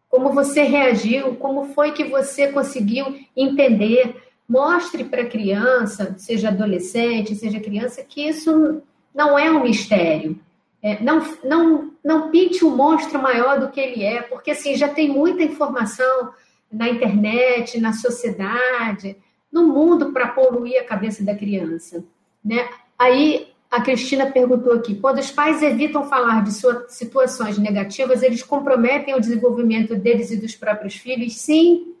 [0.08, 4.22] como você reagiu, como foi que você conseguiu entender.
[4.48, 8.80] Mostre para a criança, seja adolescente, seja criança, que isso
[9.14, 10.38] não é um mistério.
[10.86, 14.76] É, não, não, não pinte o um monstro maior do que ele é, porque assim
[14.76, 16.32] já tem muita informação
[16.70, 19.16] na internet, na sociedade,
[19.50, 22.04] no mundo para poluir a cabeça da criança.
[22.44, 22.68] Né?
[22.96, 28.44] Aí a Cristina perguntou aqui: quando os pais evitam falar de suas situações negativas, eles
[28.44, 31.34] comprometem o desenvolvimento deles e dos próprios filhos?
[31.34, 31.96] Sim,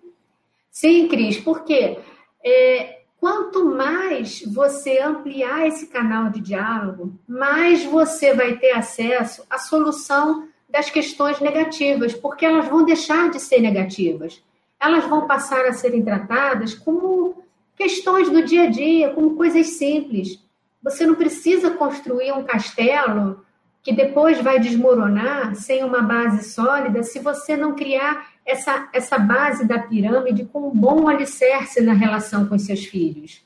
[0.70, 1.98] sim, Cris, por quê?
[2.44, 2.95] É,
[3.26, 10.46] quanto mais você ampliar esse canal de diálogo, mais você vai ter acesso à solução
[10.70, 14.40] das questões negativas, porque elas vão deixar de ser negativas.
[14.78, 17.42] Elas vão passar a serem tratadas como
[17.74, 20.40] questões do dia a dia, como coisas simples.
[20.80, 23.44] Você não precisa construir um castelo
[23.82, 29.66] que depois vai desmoronar sem uma base sólida se você não criar essa, essa base
[29.66, 33.44] da pirâmide com um bom alicerce na relação com seus filhos.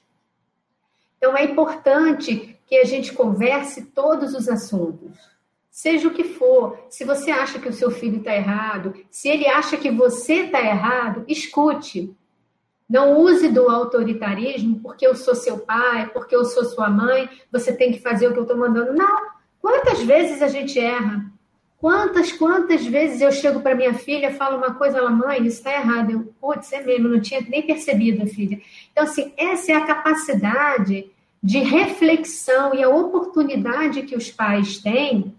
[1.17, 5.19] Então, é importante que a gente converse todos os assuntos.
[5.71, 9.47] Seja o que for, se você acha que o seu filho está errado, se ele
[9.47, 12.15] acha que você está errado, escute.
[12.89, 17.73] Não use do autoritarismo porque eu sou seu pai, porque eu sou sua mãe, você
[17.73, 18.93] tem que fazer o que eu estou mandando.
[18.93, 19.31] Não.
[19.61, 21.30] Quantas vezes a gente erra?
[21.81, 25.73] Quantas, quantas vezes eu chego para minha filha, falo uma coisa, ela, mãe, isso está
[25.73, 26.11] errado.
[26.11, 28.61] Eu, putz, é mesmo, não tinha nem percebido, filha.
[28.93, 31.11] Então, assim, essa é a capacidade
[31.43, 35.35] de reflexão e a oportunidade que os pais têm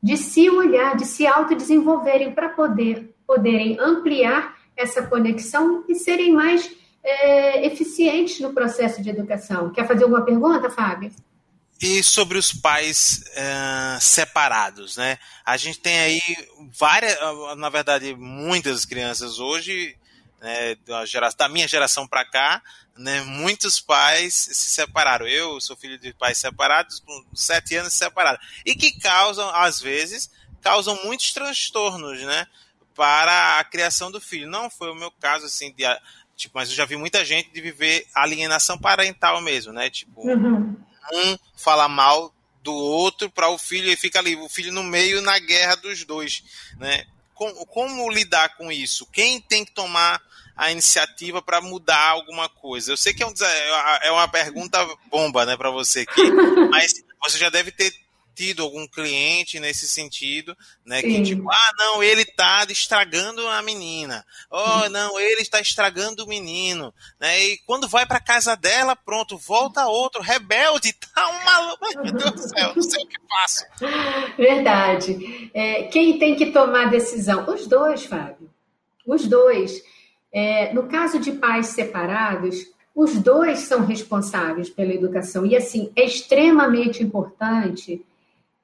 [0.00, 6.70] de se olhar, de se autodesenvolverem para poder, poderem ampliar essa conexão e serem mais
[7.02, 9.70] é, eficientes no processo de educação.
[9.70, 11.10] Quer fazer alguma pergunta, Fábio?
[11.80, 15.18] E sobre os pais é, separados, né?
[15.44, 16.20] A gente tem aí
[16.78, 17.16] várias,
[17.56, 19.96] na verdade, muitas crianças hoje,
[20.40, 22.62] né, da, geração, da minha geração para cá,
[22.98, 25.26] né, muitos pais se separaram.
[25.26, 28.46] Eu sou filho de pais separados, com sete anos separados.
[28.66, 32.46] E que causam, às vezes, causam muitos transtornos, né?
[32.94, 34.50] Para a criação do filho.
[34.50, 35.84] Não foi o meu caso, assim, de
[36.40, 39.90] Tipo, mas eu já vi muita gente de viver alienação parental mesmo, né?
[39.90, 40.74] Tipo, uhum.
[41.12, 45.22] Um fala mal do outro para o filho e fica ali, o filho no meio
[45.22, 46.42] na guerra dos dois,
[46.78, 47.04] né?
[47.34, 49.06] Como, como lidar com isso?
[49.06, 50.20] Quem tem que tomar
[50.54, 52.92] a iniciativa para mudar alguma coisa?
[52.92, 53.32] Eu sei que é, um,
[54.02, 54.78] é uma pergunta
[55.10, 56.22] bomba, né, para você aqui,
[56.70, 57.94] mas você já deve ter
[58.34, 61.00] tido algum cliente nesse sentido, né?
[61.00, 61.08] Sim.
[61.08, 64.24] Que tipo, ah, não, ele está estragando a menina.
[64.50, 67.42] Oh, não, ele está estragando o menino, né?
[67.42, 72.02] E quando vai para casa dela, pronto, volta outro rebelde, tá um maluco.
[72.02, 73.64] Meu Deus do céu, não sei o que faço.
[74.36, 75.50] Verdade.
[75.54, 77.46] É, quem tem que tomar decisão?
[77.48, 78.50] Os dois, Fábio.
[79.06, 79.82] Os dois.
[80.32, 85.46] É, no caso de pais separados, os dois são responsáveis pela educação.
[85.46, 88.04] E, assim, é extremamente importante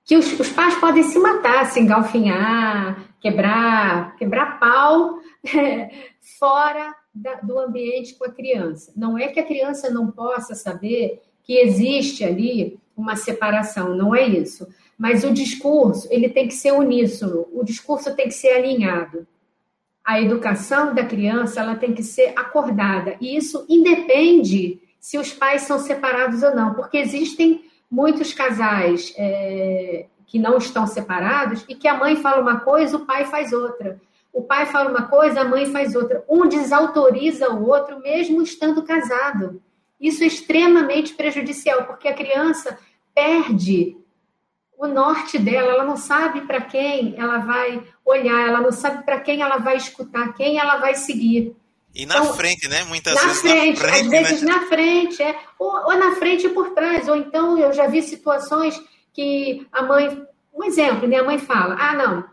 [0.06, 5.18] que os, os pais podem se matar, se engalfinhar, quebrar, quebrar pau
[6.38, 8.92] fora da, do ambiente com a criança.
[8.96, 14.24] Não é que a criança não possa saber que existe ali uma separação, não é
[14.24, 14.68] isso.
[14.96, 19.26] Mas o discurso, ele tem que ser uníssono, o discurso tem que ser alinhado.
[20.04, 23.16] A educação da criança, ela tem que ser acordada.
[23.20, 30.06] E isso independe se os pais são separados ou não, porque existem muitos casais é,
[30.26, 34.00] que não estão separados e que a mãe fala uma coisa, o pai faz outra.
[34.32, 36.22] O pai fala uma coisa, a mãe faz outra.
[36.28, 39.62] Um desautoriza o outro, mesmo estando casado.
[40.00, 42.78] Isso é extremamente prejudicial, porque a criança
[43.14, 43.96] perde
[44.78, 49.20] o norte dela, ela não sabe para quem ela vai olhar, ela não sabe para
[49.20, 51.56] quem ela vai escutar, quem ela vai seguir.
[51.96, 52.84] E na então, frente, né?
[52.84, 54.02] Muitas na vezes frente, na frente.
[54.02, 54.52] Às vezes né?
[54.52, 55.38] na frente, é.
[55.58, 57.08] Ou, ou, na frente e por trás.
[57.08, 58.78] Ou então eu já vi situações
[59.14, 60.22] que a mãe.
[60.54, 61.16] Um exemplo, né?
[61.16, 62.24] A mãe fala: ah, não,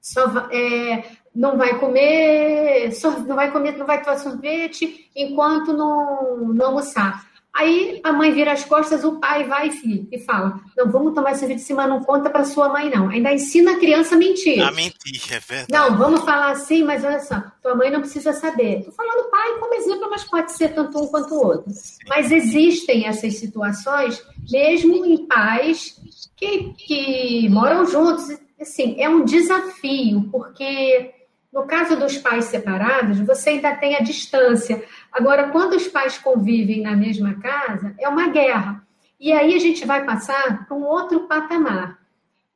[0.00, 1.04] só é,
[1.34, 2.90] não vai comer,
[3.26, 7.30] não vai comer, não vai tomar sorvete enquanto não, não almoçar.
[7.54, 9.70] Aí a mãe vira as costas, o pai vai
[10.10, 13.10] e fala: Não, vamos tomar esse vídeo de cima, não conta para sua mãe, não.
[13.10, 14.62] Ainda ensina a criança a mentir.
[14.62, 15.66] A mentir, é verdade.
[15.70, 18.78] Não, vamos falar assim, mas olha só, tua mãe não precisa saber.
[18.78, 21.70] Estou falando pai como exemplo, mas pode ser tanto um quanto o outro.
[21.70, 21.98] Sim.
[22.08, 26.00] Mas existem essas situações, mesmo em pais
[26.36, 28.28] que, que moram juntos.
[28.58, 31.12] Assim, é um desafio, porque
[31.52, 34.82] no caso dos pais separados, você ainda tem a distância.
[35.12, 38.82] Agora, quando os pais convivem na mesma casa, é uma guerra.
[39.20, 41.98] E aí a gente vai passar para um outro patamar.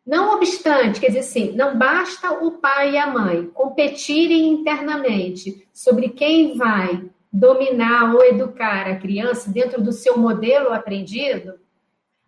[0.06, 6.08] Não obstante, quer dizer assim, não basta o pai e a mãe competirem internamente sobre
[6.10, 11.54] quem vai dominar ou educar a criança dentro do seu modelo aprendido,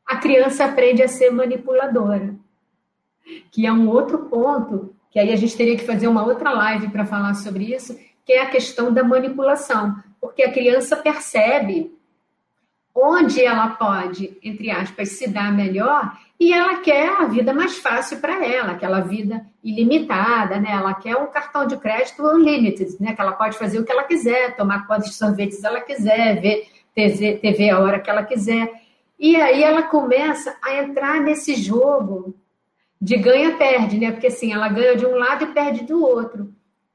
[0.04, 2.34] a criança aprende a ser manipuladora.
[3.50, 6.88] Que é um outro ponto, que aí a gente teria que fazer uma outra live
[6.90, 9.96] para falar sobre isso, que é a questão da manipulação.
[10.20, 11.96] Porque a criança percebe
[12.94, 18.18] onde ela pode, entre aspas, se dar melhor e ela quer a vida mais fácil
[18.18, 20.70] para ela, aquela vida ilimitada, né?
[20.70, 23.14] Ela quer um cartão de crédito unlimited, né?
[23.14, 27.38] Que ela pode fazer o que ela quiser, tomar quantos sorvetes ela quiser, ver TV,
[27.38, 28.70] TV a hora que ela quiser.
[29.18, 32.36] E aí ela começa a entrar nesse jogo
[33.00, 34.12] de ganha-perde, né?
[34.12, 36.54] Porque assim, ela ganha de um lado e perde do outro.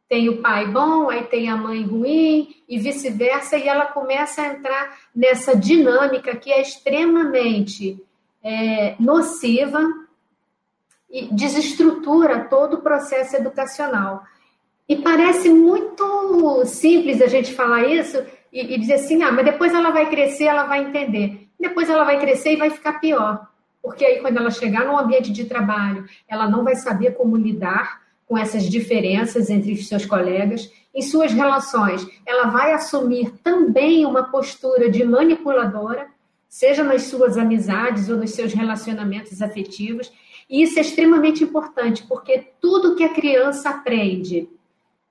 [0.10, 4.48] Tem o pai bom, aí tem a mãe ruim e vice-versa, e ela começa a
[4.48, 8.04] entrar nessa dinâmica que é extremamente
[8.44, 9.82] é, nociva
[11.10, 14.24] e desestrutura todo o processo educacional.
[14.88, 19.74] E parece muito simples a gente falar isso e, e, dizer assim, ah, mas depois
[19.74, 21.48] ela vai crescer, ela vai entender.
[21.60, 23.48] Depois ela vai crescer e vai ficar pior.
[23.82, 28.03] Porque aí, quando ela chegar no ambiente de trabalho, ela não vai saber como lidar
[28.26, 30.72] com essas diferenças entre seus colegas.
[30.94, 36.08] Em suas relações, ela vai assumir também uma postura de manipuladora,
[36.48, 40.12] seja nas suas amizades ou nos seus relacionamentos afetivos.
[40.50, 44.48] E isso é extremamente importante, porque tudo que a criança aprende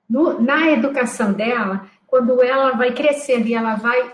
[0.09, 4.13] no, na educação dela, quando ela vai crescendo e ela vai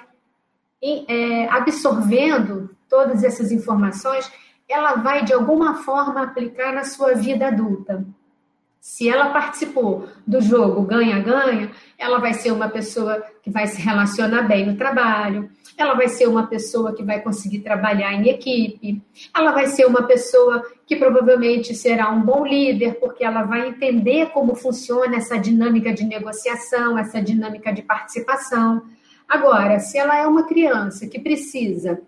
[0.81, 4.31] é, absorvendo todas essas informações,
[4.67, 8.05] ela vai de alguma forma aplicar na sua vida adulta.
[8.89, 14.41] Se ela participou do jogo ganha-ganha, ela vai ser uma pessoa que vai se relacionar
[14.41, 18.99] bem no trabalho, ela vai ser uma pessoa que vai conseguir trabalhar em equipe,
[19.33, 24.31] ela vai ser uma pessoa que provavelmente será um bom líder, porque ela vai entender
[24.31, 28.81] como funciona essa dinâmica de negociação, essa dinâmica de participação.
[29.29, 32.01] Agora, se ela é uma criança que precisa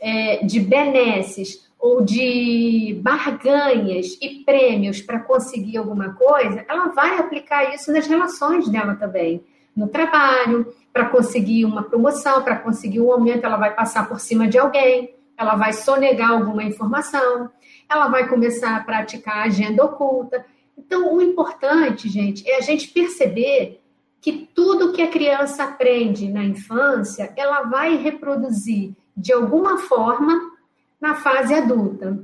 [0.00, 7.74] é, de benesses ou de barganhas e prêmios para conseguir alguma coisa, ela vai aplicar
[7.74, 9.44] isso nas relações dela também.
[9.76, 14.48] No trabalho, para conseguir uma promoção, para conseguir um aumento, ela vai passar por cima
[14.48, 17.50] de alguém, ela vai sonegar alguma informação,
[17.86, 20.42] ela vai começar a praticar agenda oculta.
[20.78, 23.82] Então, o importante, gente, é a gente perceber
[24.22, 30.53] que tudo que a criança aprende na infância, ela vai reproduzir de alguma forma
[31.00, 32.18] na fase adulta.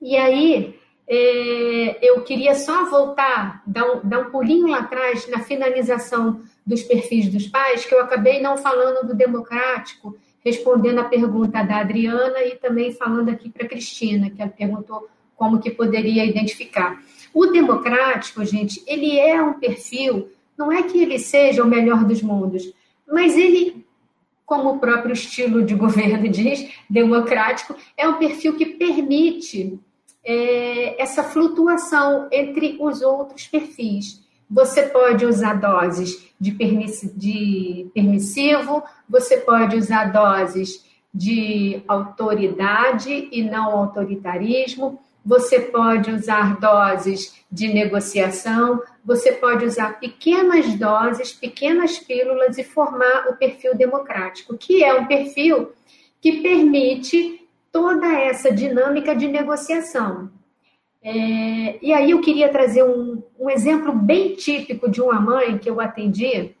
[0.00, 0.74] E aí,
[1.08, 6.82] é, eu queria só voltar, dar um, dar um pulinho lá atrás na finalização dos
[6.82, 12.44] perfis dos pais, que eu acabei não falando do democrático, respondendo a pergunta da Adriana
[12.44, 17.02] e também falando aqui para a Cristina, que ela perguntou como que poderia identificar.
[17.34, 22.22] O democrático, gente, ele é um perfil, não é que ele seja o melhor dos
[22.22, 22.72] mundos,
[23.10, 23.79] mas ele
[24.50, 29.78] como o próprio estilo de governo diz, democrático, é um perfil que permite
[30.24, 34.20] é, essa flutuação entre os outros perfis.
[34.50, 36.50] Você pode usar doses de,
[37.14, 40.84] de permissivo, você pode usar doses
[41.14, 44.98] de autoridade e não autoritarismo,
[45.30, 53.28] você pode usar doses de negociação, você pode usar pequenas doses, pequenas pílulas e formar
[53.28, 55.70] o perfil democrático, que é um perfil
[56.20, 60.32] que permite toda essa dinâmica de negociação.
[61.00, 65.70] É, e aí eu queria trazer um, um, exemplo bem típico de uma mãe que
[65.70, 66.56] eu atendi.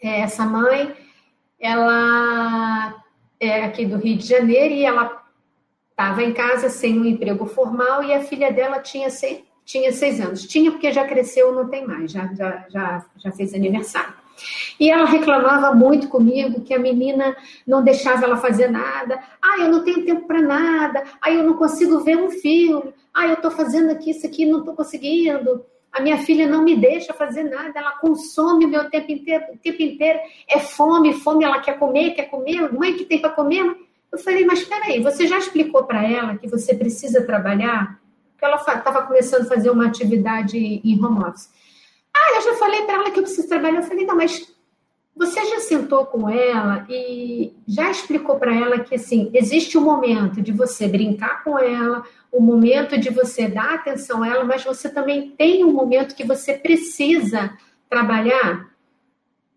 [0.00, 0.94] É, essa mãe,
[1.58, 3.02] ela
[3.40, 5.15] é aqui do Rio de Janeiro e ela
[5.96, 10.20] estava em casa sem um emprego formal e a filha dela tinha seis, tinha seis
[10.20, 10.46] anos.
[10.46, 14.12] Tinha porque já cresceu, não tem mais, já, já, já, já fez aniversário.
[14.78, 17.34] E ela reclamava muito comigo que a menina
[17.66, 19.18] não deixava ela fazer nada.
[19.40, 21.02] Ah, eu não tenho tempo para nada.
[21.22, 22.92] Ah, eu não consigo ver um filme.
[23.14, 25.64] Ah, eu estou fazendo aqui isso aqui, não estou conseguindo.
[25.90, 27.72] A minha filha não me deixa fazer nada.
[27.74, 29.44] Ela consome o meu tempo inteiro.
[29.54, 31.42] O tempo inteiro é fome, fome.
[31.42, 32.70] Ela quer comer, quer comer.
[32.70, 33.85] Mãe que tem para comer.
[34.12, 38.00] Eu falei, mas espera aí, você já explicou para ela que você precisa trabalhar?
[38.36, 41.50] porque ela estava começando a fazer uma atividade em home office.
[42.14, 43.78] Ah, eu já falei para ela que eu preciso trabalhar.
[43.78, 44.54] Eu falei, não, mas
[45.14, 50.42] você já sentou com ela e já explicou para ela que assim existe um momento
[50.42, 54.62] de você brincar com ela, o um momento de você dar atenção a ela, mas
[54.62, 57.56] você também tem um momento que você precisa
[57.88, 58.68] trabalhar?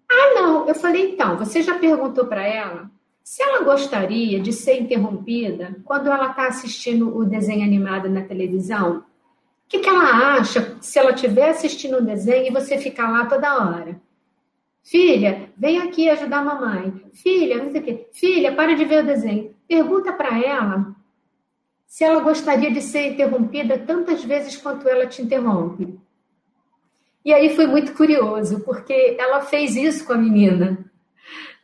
[0.09, 0.67] Ah, não.
[0.67, 2.89] Eu falei, então, você já perguntou para ela
[3.23, 9.03] se ela gostaria de ser interrompida quando ela está assistindo o desenho animado na televisão,
[9.69, 13.55] que, que ela acha se ela estiver assistindo um desenho e você ficar lá toda
[13.55, 14.01] hora?
[14.81, 17.05] Filha, vem aqui ajudar a mamãe.
[17.13, 18.07] Filha, não sei o quê.
[18.11, 19.55] Filha, para de ver o desenho.
[19.67, 20.95] Pergunta para ela
[21.85, 25.99] se ela gostaria de ser interrompida tantas vezes quanto ela te interrompe.
[27.23, 30.88] E aí foi muito curioso, porque ela fez isso com a menina.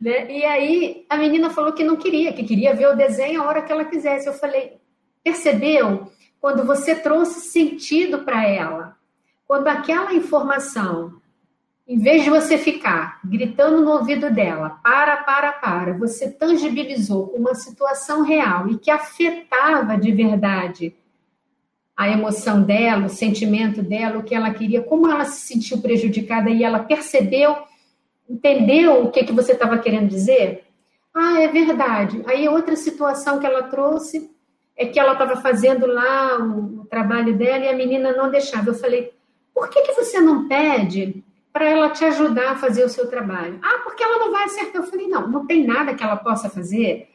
[0.00, 0.30] Né?
[0.30, 3.62] E aí a menina falou que não queria, que queria ver o desenho a hora
[3.62, 4.26] que ela quisesse.
[4.26, 4.78] Eu falei,
[5.22, 6.10] percebeu?
[6.40, 8.96] Quando você trouxe sentido para ela,
[9.46, 11.20] quando aquela informação
[11.88, 17.54] em vez de você ficar gritando no ouvido dela, para, para, para, você tangibilizou uma
[17.54, 20.92] situação real e que afetava de verdade
[21.96, 26.50] a emoção dela, o sentimento dela, o que ela queria, como ela se sentiu prejudicada
[26.50, 27.56] e ela percebeu,
[28.28, 30.64] entendeu o que, que você estava querendo dizer?
[31.14, 32.22] Ah, é verdade.
[32.26, 34.30] Aí outra situação que ela trouxe
[34.76, 38.70] é que ela estava fazendo lá o, o, trabalho dela e a menina não deixava.
[38.70, 39.12] Eu falei,
[39.54, 41.24] por que, que você não pede
[41.56, 43.58] para ela te ajudar a fazer o seu trabalho.
[43.62, 44.82] Ah, porque ela não vai acertar.
[44.82, 47.08] Eu falei, não, não tem nada que ela possa fazer.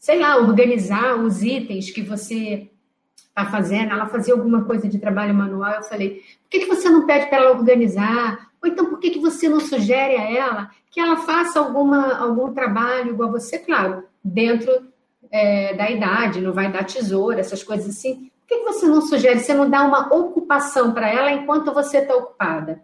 [0.00, 2.68] Sei lá, organizar os itens que você
[3.14, 3.92] está fazendo.
[3.92, 5.74] Ela fazia alguma coisa de trabalho manual.
[5.74, 8.50] Eu falei, por que, que você não pede para ela organizar?
[8.64, 12.52] Ou então, por que, que você não sugere a ela que ela faça alguma, algum
[12.52, 13.58] trabalho igual você?
[13.58, 14.72] Claro, dentro
[15.30, 18.30] é, da idade, não vai dar tesoura, essas coisas assim.
[18.40, 19.38] Por que, que você não sugere?
[19.38, 22.82] Você não dá uma ocupação para ela enquanto você está ocupada?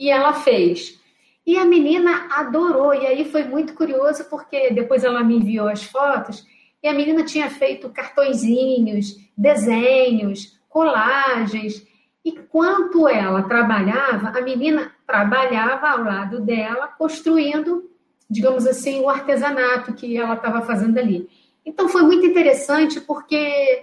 [0.00, 0.98] e ela fez.
[1.46, 5.84] E a menina adorou, e aí foi muito curioso, porque depois ela me enviou as
[5.84, 6.42] fotos,
[6.82, 11.86] e a menina tinha feito cartõezinhos, desenhos, colagens.
[12.24, 17.90] E quanto ela trabalhava, a menina trabalhava ao lado dela, construindo,
[18.28, 21.28] digamos assim, o artesanato que ela estava fazendo ali.
[21.66, 23.82] Então foi muito interessante porque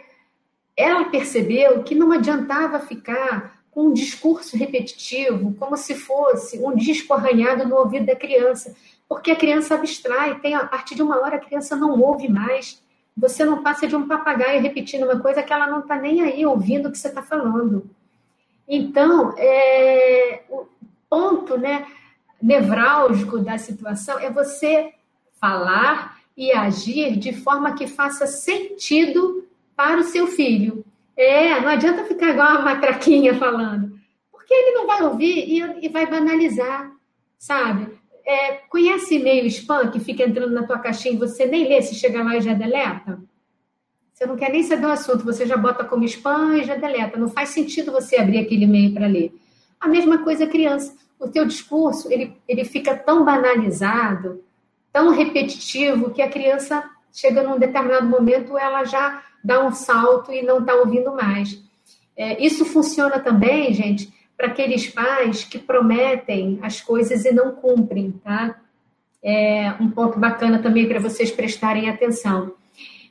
[0.75, 7.67] ela percebeu que não adiantava ficar um discurso repetitivo, como se fosse um disco arranhado
[7.67, 8.73] no ouvido da criança,
[9.07, 12.81] porque a criança abstrai, tem a partir de uma hora a criança não ouve mais.
[13.15, 16.45] Você não passa de um papagaio repetindo uma coisa que ela não está nem aí
[16.45, 17.89] ouvindo o que você está falando.
[18.67, 20.43] Então, é,
[21.09, 21.85] ponto né,
[22.41, 24.93] nevrálgico da situação é você
[25.39, 30.85] falar e agir de forma que faça sentido para o seu filho.
[31.15, 33.99] É, não adianta ficar igual uma matraquinha falando,
[34.31, 36.91] porque ele não vai ouvir e, e vai banalizar,
[37.39, 37.97] sabe?
[38.25, 41.95] É, conhece e-mail spam que fica entrando na tua caixinha e você nem lê, se
[41.95, 43.19] chega lá e já deleta?
[44.13, 47.19] Você não quer nem saber o assunto, você já bota como spam e já deleta.
[47.19, 49.31] Não faz sentido você abrir aquele e-mail para ler.
[49.79, 50.95] A mesma coisa criança.
[51.19, 54.43] O teu discurso, ele, ele fica tão banalizado,
[54.91, 60.41] tão repetitivo, que a criança chega num determinado momento, ela já dá um salto e
[60.41, 61.61] não está ouvindo mais.
[62.15, 68.11] É, isso funciona também, gente, para aqueles pais que prometem as coisas e não cumprem,
[68.23, 68.59] tá?
[69.23, 72.53] É um ponto bacana também para vocês prestarem atenção.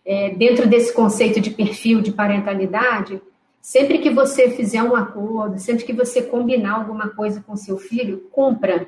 [0.05, 3.21] É, dentro desse conceito de perfil de parentalidade,
[3.67, 8.29] sempre que você fizer um acordo, sempre que você combinar alguma coisa com seu filho,
[8.31, 8.87] cumpra.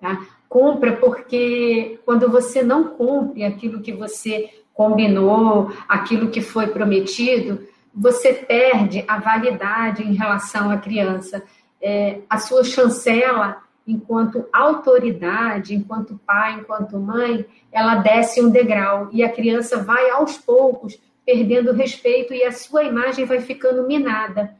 [0.00, 0.18] Tá?
[0.48, 8.32] Cumpra, porque quando você não cumpre aquilo que você combinou, aquilo que foi prometido, você
[8.32, 11.42] perde a validade em relação à criança.
[11.78, 19.22] É, a sua chancela, enquanto autoridade, enquanto pai, enquanto mãe, ela desce um degrau e
[19.22, 24.56] a criança vai aos poucos perdendo respeito e a sua imagem vai ficando minada.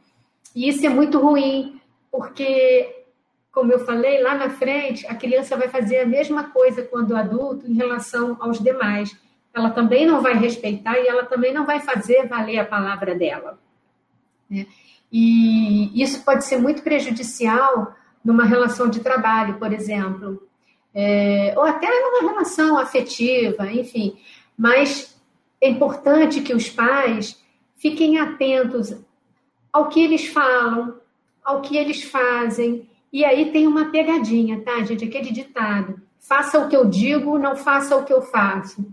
[0.53, 1.79] E isso é muito ruim,
[2.11, 3.05] porque,
[3.51, 7.65] como eu falei, lá na frente, a criança vai fazer a mesma coisa quando adulto
[7.65, 9.17] em relação aos demais
[9.57, 13.59] ela também não vai respeitar e ela também não vai fazer valer a palavra dela.
[14.49, 14.67] Né?
[15.11, 20.47] E isso pode ser muito prejudicial numa relação de trabalho, por exemplo,
[20.93, 24.17] é, ou até numa relação afetiva, enfim.
[24.57, 25.16] Mas
[25.61, 27.41] é importante que os pais
[27.75, 28.95] fiquem atentos
[29.71, 30.99] ao que eles falam,
[31.43, 32.89] ao que eles fazem.
[33.11, 35.05] E aí tem uma pegadinha, tá, gente?
[35.05, 38.85] Aquele ditado: faça o que eu digo, não faça o que eu faço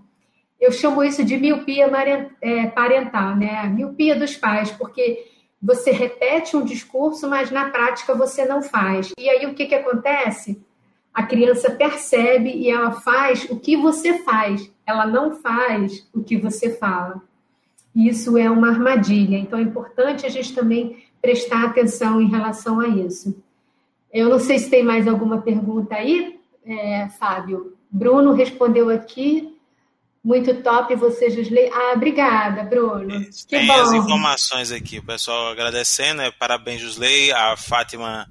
[0.64, 1.90] eu chamo isso de miopia
[2.40, 3.58] é, parental, né?
[3.58, 5.26] A miopia dos pais, porque
[5.60, 9.12] você repete um discurso, mas na prática você não faz.
[9.18, 10.62] E aí o que, que acontece?
[11.14, 16.36] A criança percebe e ela faz o que você faz, ela não faz o que
[16.36, 17.22] você fala.
[17.94, 22.88] Isso é uma armadilha, então é importante a gente também prestar atenção em relação a
[22.88, 23.40] isso.
[24.12, 27.76] Eu não sei se tem mais alguma pergunta aí, é, Fábio.
[27.90, 29.54] Bruno respondeu aqui,
[30.24, 31.68] Muito top você, Gisley.
[31.70, 33.26] Ah, obrigada, Bruno.
[33.30, 33.74] Que tem bom.
[33.74, 36.22] as informações aqui, o pessoal agradecendo.
[36.22, 36.30] Né?
[36.30, 37.30] Parabéns, Gisley.
[37.30, 38.26] A Fátima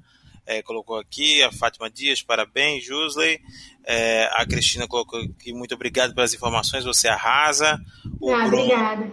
[0.46, 3.40] é, colocou aqui, a Fátima Dias, parabéns, Jusley.
[3.84, 7.80] É, a Cristina colocou aqui, muito obrigado pelas informações, você arrasa.
[8.20, 9.12] O ah, Bruno, obrigada.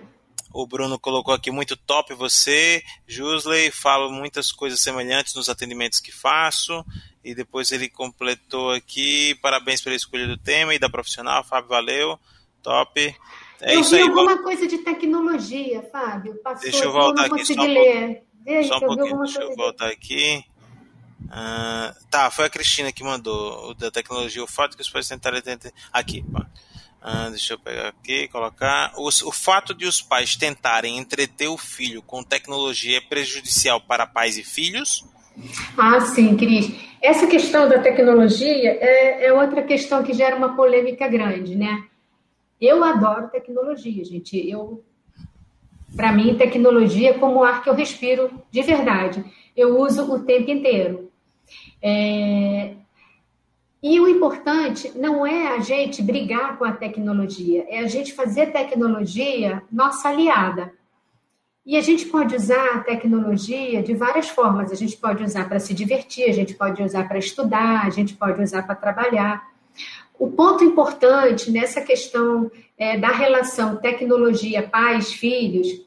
[0.54, 6.12] O Bruno colocou aqui, muito top você, Jusley, falo muitas coisas semelhantes nos atendimentos que
[6.12, 6.86] faço.
[7.24, 12.20] E depois ele completou aqui, parabéns pela escolha do tema e da profissional, Fábio, valeu,
[12.62, 13.16] top.
[13.62, 16.36] É eu vi aí, alguma coisa de tecnologia, Fábio.
[16.44, 18.24] Passou, deixa eu voltar eu aqui só um ler.
[18.34, 20.44] Deixa, só um pouquinho, deixa eu voltar aqui.
[21.32, 24.44] Uh, tá, foi a Cristina que mandou o da tecnologia.
[24.44, 25.42] O fato que os pais tentarem.
[25.94, 28.92] Aqui, uh, deixa eu pegar aqui, colocar.
[28.98, 34.06] O, o fato de os pais tentarem entreter o filho com tecnologia é prejudicial para
[34.06, 35.06] pais e filhos?
[35.78, 36.70] Ah, sim, Cris.
[37.02, 41.86] Essa questão da tecnologia é, é outra questão que gera uma polêmica grande, né?
[42.60, 44.38] Eu adoro tecnologia, gente.
[44.38, 44.84] Eu,
[45.96, 49.24] para mim, tecnologia é como o ar que eu respiro de verdade.
[49.56, 51.11] Eu uso o tempo inteiro.
[51.82, 52.76] É...
[53.84, 58.44] E o importante não é a gente brigar com a tecnologia, é a gente fazer
[58.44, 60.72] a tecnologia nossa aliada.
[61.66, 64.72] E a gente pode usar a tecnologia de várias formas.
[64.72, 68.16] A gente pode usar para se divertir, a gente pode usar para estudar, a gente
[68.16, 69.46] pode usar para trabalhar.
[70.18, 75.86] O ponto importante nessa questão é, da relação tecnologia-pais-filhos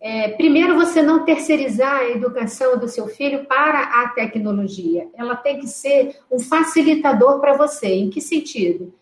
[0.00, 5.08] é, primeiro, você não terceirizar a educação do seu filho para a tecnologia.
[5.14, 7.88] Ela tem que ser um facilitador para você.
[7.88, 8.94] Em que sentido?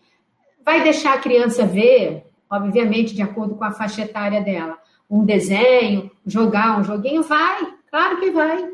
[0.65, 4.77] Vai deixar a criança ver, obviamente, de acordo com a faixa etária dela,
[5.09, 7.21] um desenho, jogar um joguinho?
[7.21, 8.71] Vai, claro que vai.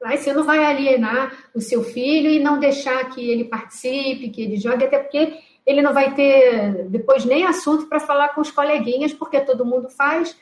[0.00, 4.40] Vai, você não vai alienar o seu filho e não deixar que ele participe, que
[4.40, 5.34] ele jogue, até porque
[5.66, 9.90] ele não vai ter depois nem assunto para falar com os coleguinhas, porque todo mundo
[9.90, 10.34] faz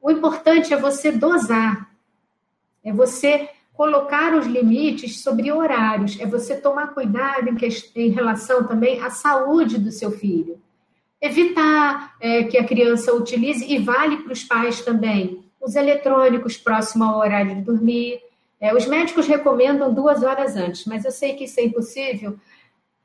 [0.00, 1.90] o importante é você dosar,
[2.84, 8.64] é você colocar os limites sobre horários, é você tomar cuidado em, que, em relação
[8.64, 10.60] também à saúde do seu filho.
[11.20, 17.04] Evitar é, que a criança utilize, e vale para os pais também, os eletrônicos próximo
[17.04, 18.20] ao horário de dormir.
[18.60, 22.36] É, os médicos recomendam duas horas antes, mas eu sei que isso é impossível.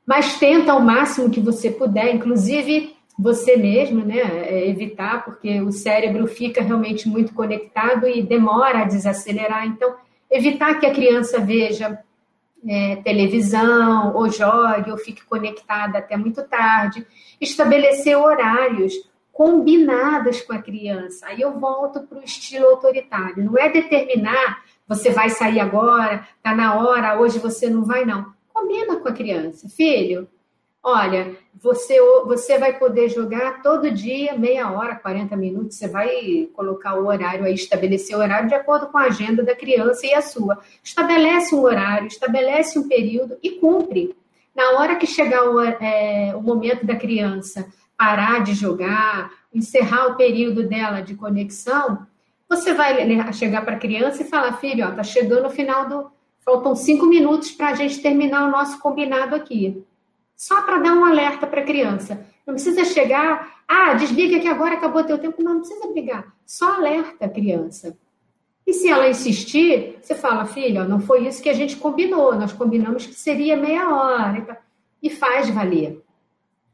[0.06, 5.70] Mas tenta ao máximo que você puder, inclusive você mesmo, né, é, evitar, porque o
[5.70, 9.66] cérebro fica realmente muito conectado e demora a desacelerar.
[9.66, 9.94] Então,
[10.30, 11.98] evitar que a criança veja
[12.66, 17.06] é, televisão, ou jogue, ou fique conectada até muito tarde.
[17.40, 18.94] Estabelecer horários
[19.32, 21.26] combinados com a criança.
[21.26, 23.44] Aí eu volto para o estilo autoritário.
[23.44, 28.32] Não é determinar, você vai sair agora, tá na hora, hoje você não vai, não.
[28.52, 29.68] Combina com a criança.
[29.68, 30.28] Filho,
[30.84, 36.96] olha, você, você vai poder jogar todo dia, meia hora, 40 minutos, você vai colocar
[36.96, 40.20] o horário aí, estabelecer o horário de acordo com a agenda da criança e a
[40.20, 40.58] sua.
[40.82, 44.14] Estabelece um horário, estabelece um período e cumpre.
[44.54, 47.66] Na hora que chegar o, é, o momento da criança
[47.96, 52.06] parar de jogar, encerrar o período dela de conexão,
[52.46, 56.12] você vai chegar para a criança e falar, filho, ó, tá chegando o final do.
[56.44, 59.82] Faltam cinco minutos para a gente terminar o nosso combinado aqui
[60.36, 62.26] só para dar um alerta para a criança.
[62.46, 65.42] Não precisa chegar, ah, desliga que agora acabou teu tempo.
[65.42, 66.34] Não, não precisa brigar.
[66.44, 67.96] Só alerta a criança.
[68.66, 72.34] E se ela insistir, você fala, filha, não foi isso que a gente combinou.
[72.34, 74.58] Nós combinamos que seria meia hora.
[75.02, 76.02] E faz valer.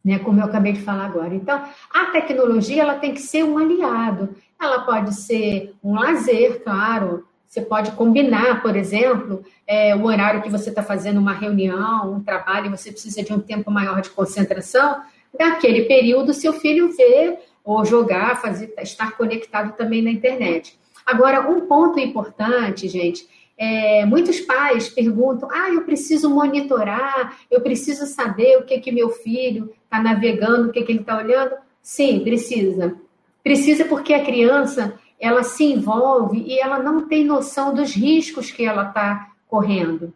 [0.03, 1.35] Né, como eu acabei de falar agora.
[1.35, 4.35] Então, a tecnologia ela tem que ser um aliado.
[4.59, 10.49] Ela pode ser um lazer, claro, você pode combinar, por exemplo, é, o horário que
[10.49, 14.09] você está fazendo uma reunião, um trabalho, e você precisa de um tempo maior de
[14.09, 15.03] concentração.
[15.37, 20.79] Naquele período, seu filho vê ou jogar, fazer, estar conectado também na internet.
[21.05, 23.27] Agora, um ponto importante, gente,
[23.59, 29.11] é, muitos pais perguntam: ah, eu preciso monitorar, eu preciso saber o que que meu
[29.11, 31.57] filho está navegando, o que, que ele está olhando.
[31.83, 32.95] Sim, precisa.
[33.43, 38.65] Precisa porque a criança ela se envolve e ela não tem noção dos riscos que
[38.65, 40.15] ela está correndo.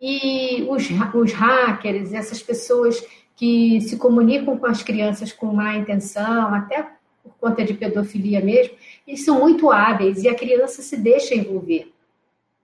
[0.00, 3.02] E os, os hackers, essas pessoas
[3.36, 6.82] que se comunicam com as crianças com má intenção, até
[7.22, 8.74] por conta de pedofilia mesmo,
[9.06, 11.92] eles são muito hábeis e a criança se deixa envolver.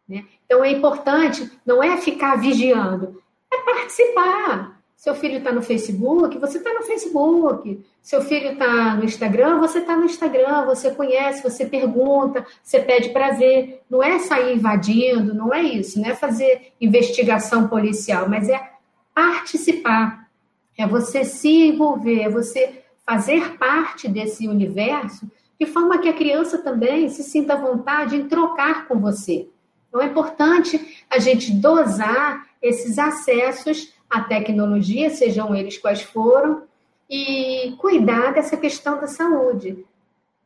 [0.08, 0.26] Né?
[0.44, 4.79] Então é importante, não é ficar vigiando, é participar.
[5.00, 7.82] Seu filho está no Facebook, você está no Facebook.
[8.02, 10.66] Seu filho está no Instagram, você está no Instagram.
[10.66, 13.80] Você conhece, você pergunta, você pede para ver.
[13.88, 15.98] Não é sair invadindo, não é isso.
[15.98, 18.72] Não é fazer investigação policial, mas é
[19.14, 20.28] participar.
[20.76, 25.26] É você se envolver, é você fazer parte desse universo,
[25.58, 29.48] de forma que a criança também se sinta à vontade em trocar com você.
[29.88, 36.62] Então, é importante a gente dosar esses acessos à tecnologia, sejam eles quais foram,
[37.08, 39.84] e cuidar dessa questão da saúde.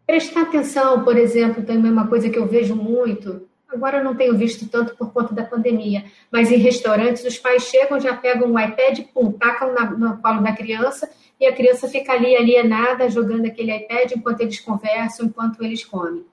[0.06, 4.36] Prestar atenção, por exemplo, também uma coisa que eu vejo muito, agora eu não tenho
[4.36, 8.58] visto tanto por conta da pandemia, mas em restaurantes os pais chegam, já pegam um
[8.58, 11.10] iPad, pum, tacam na, no colo da criança
[11.40, 16.24] e a criança fica ali alienada, jogando aquele iPad enquanto eles conversam, enquanto eles comem.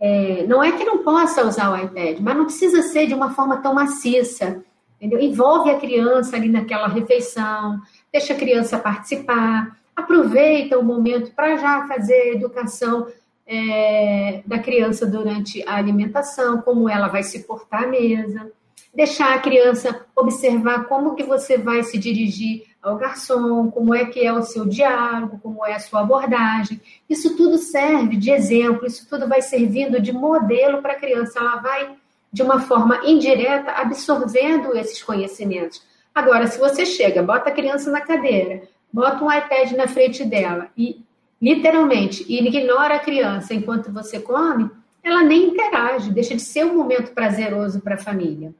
[0.00, 3.34] É, não é que não possa usar o iPad, mas não precisa ser de uma
[3.34, 4.62] forma tão maciça.
[5.00, 5.20] Entendeu?
[5.20, 7.80] Envolve a criança ali naquela refeição,
[8.12, 13.06] deixa a criança participar, aproveita o momento para já fazer educação
[13.46, 18.50] é, da criança durante a alimentação, como ela vai se portar à mesa,
[18.94, 24.20] deixar a criança observar como que você vai se dirigir ao garçom, como é que
[24.20, 26.80] é o seu diálogo, como é a sua abordagem.
[27.08, 31.38] Isso tudo serve de exemplo, isso tudo vai servindo de modelo para a criança.
[31.38, 31.96] Ela vai,
[32.32, 35.82] de uma forma indireta, absorvendo esses conhecimentos.
[36.14, 38.62] Agora, se você chega, bota a criança na cadeira,
[38.92, 41.02] bota um iPad na frente dela e,
[41.40, 44.70] literalmente, ignora a criança enquanto você come,
[45.02, 48.54] ela nem interage, deixa de ser um momento prazeroso para a família.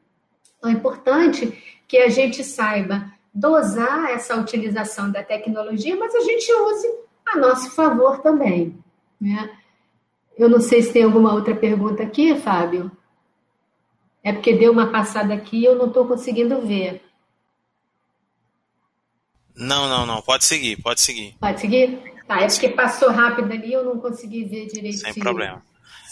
[0.56, 6.52] Então, é importante que a gente saiba dosar essa utilização da tecnologia, mas a gente
[6.52, 6.88] use
[7.26, 8.76] a nosso favor também.
[9.20, 9.50] Né?
[10.36, 12.90] Eu não sei se tem alguma outra pergunta aqui, Fábio.
[14.22, 17.02] É porque deu uma passada aqui e eu não estou conseguindo ver.
[19.54, 20.22] Não, não, não.
[20.22, 21.34] Pode seguir, pode seguir.
[21.40, 21.98] Pode seguir?
[22.26, 24.98] Tá, é porque passou rápido ali eu não consegui ver direito.
[24.98, 25.62] Sem problema.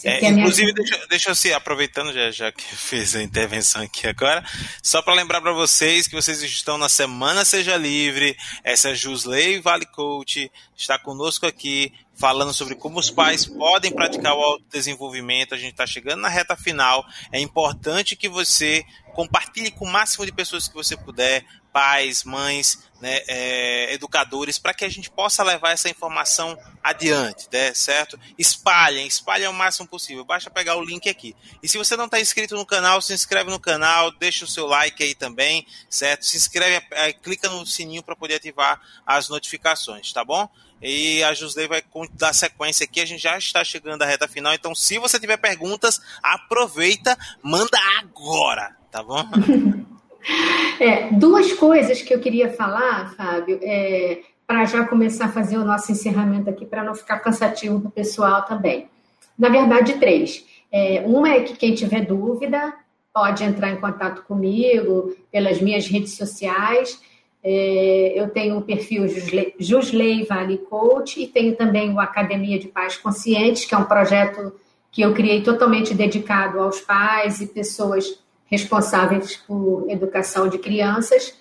[0.05, 4.45] É, inclusive, deixa, deixa eu se aproveitando, já, já que fez a intervenção aqui agora,
[4.83, 8.37] só para lembrar para vocês que vocês estão na Semana Seja Livre.
[8.63, 14.35] Essa é Jusley Vale Coach, está conosco aqui falando sobre como os pais podem praticar
[14.35, 15.55] o autodesenvolvimento.
[15.55, 17.05] A gente está chegando na reta final.
[17.31, 21.45] É importante que você compartilhe com o máximo de pessoas que você puder,
[21.77, 27.75] pais, mães, né, é, educadores, para que a gente possa levar essa informação adiante, né,
[27.75, 28.19] certo?
[28.39, 30.25] Espalhem, espalhem o máximo possível.
[30.25, 31.37] Basta pegar o link aqui.
[31.63, 34.67] E se você não está inscrito no canal, se inscreve no canal, deixa o seu
[34.67, 36.25] like aí também, certo?
[36.25, 40.49] Se inscreve, é, clica no sininho para poder ativar as notificações, tá bom?
[40.81, 41.83] E a Josley vai
[42.15, 43.03] dar sequência aqui.
[43.03, 44.55] A gente já está chegando à reta final.
[44.55, 49.23] Então, se você tiver perguntas, aproveita, manda agora, tá bom?
[50.79, 55.65] É, duas coisas que eu queria falar, Fábio, é, para já começar a fazer o
[55.65, 58.87] nosso encerramento aqui, para não ficar cansativo para o pessoal também.
[59.39, 60.45] Na verdade, três.
[60.71, 62.75] É, uma é que quem tiver dúvida
[63.13, 67.01] pode entrar em contato comigo pelas minhas redes sociais.
[67.43, 72.69] É, eu tenho o perfil Jusley, Jusley Vale Coach e tenho também o Academia de
[72.69, 74.53] Pais Conscientes, que é um projeto
[74.93, 81.35] que eu criei totalmente dedicado aos pais e pessoas responsáveis por educação de crianças.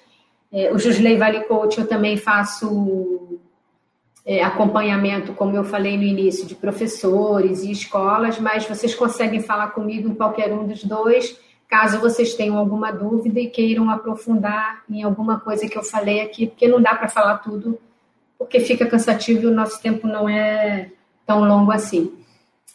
[0.52, 3.40] É, o Jusley Vale Coach eu também faço
[4.26, 9.68] é, acompanhamento, como eu falei no início, de professores e escolas, mas vocês conseguem falar
[9.68, 15.04] comigo em qualquer um dos dois, caso vocês tenham alguma dúvida e queiram aprofundar em
[15.04, 17.80] alguma coisa que eu falei aqui, porque não dá para falar tudo,
[18.38, 20.90] porque fica cansativo e o nosso tempo não é
[21.26, 22.14] tão longo assim.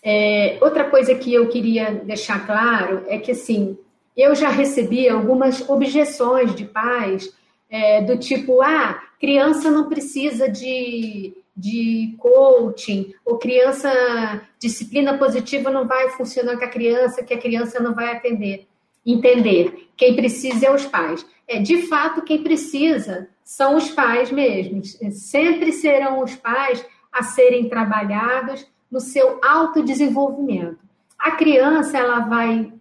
[0.03, 3.77] É, outra coisa que eu queria deixar claro é que, assim,
[4.17, 7.33] eu já recebi algumas objeções de pais
[7.71, 15.87] é, do tipo, ah, criança não precisa de, de coaching, ou criança, disciplina positiva não
[15.87, 18.67] vai funcionar com a criança, que a criança não vai atender.
[19.07, 21.25] Entender, quem precisa é os pais.
[21.47, 24.99] É, de fato, quem precisa são os pais mesmos.
[25.13, 30.79] Sempre serão os pais a serem trabalhados no seu autodesenvolvimento.
[31.19, 32.73] A criança, ela vai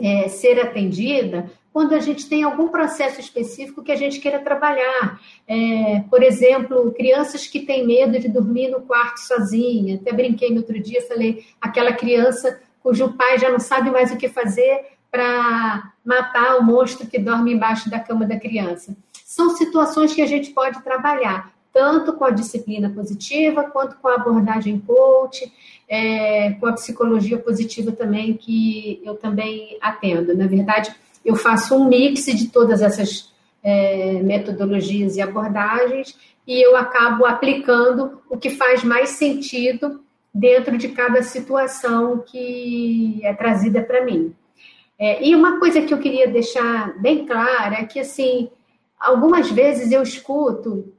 [0.00, 5.20] é, ser atendida quando a gente tem algum processo específico que a gente queira trabalhar.
[5.46, 9.96] É, por exemplo, crianças que têm medo de dormir no quarto sozinha.
[9.96, 14.16] Até brinquei no outro dia, falei, aquela criança cujo pai já não sabe mais o
[14.16, 18.96] que fazer para matar o monstro que dorme embaixo da cama da criança.
[19.24, 24.14] São situações que a gente pode trabalhar tanto com a disciplina positiva, quanto com a
[24.14, 25.52] abordagem coach,
[25.88, 30.36] é, com a psicologia positiva também, que eu também atendo.
[30.36, 33.32] Na verdade, eu faço um mix de todas essas
[33.62, 36.16] é, metodologias e abordagens
[36.46, 40.00] e eu acabo aplicando o que faz mais sentido
[40.32, 44.34] dentro de cada situação que é trazida para mim.
[44.98, 48.50] É, e uma coisa que eu queria deixar bem clara é que, assim,
[48.98, 50.93] algumas vezes eu escuto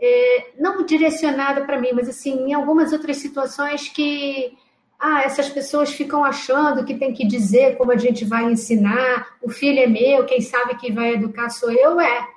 [0.00, 4.56] é, não direcionada para mim, mas assim, em algumas outras situações que
[4.98, 9.50] ah, essas pessoas ficam achando que tem que dizer como a gente vai ensinar, o
[9.50, 12.28] filho é meu, quem sabe que vai educar sou eu, é.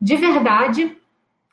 [0.00, 0.96] De verdade,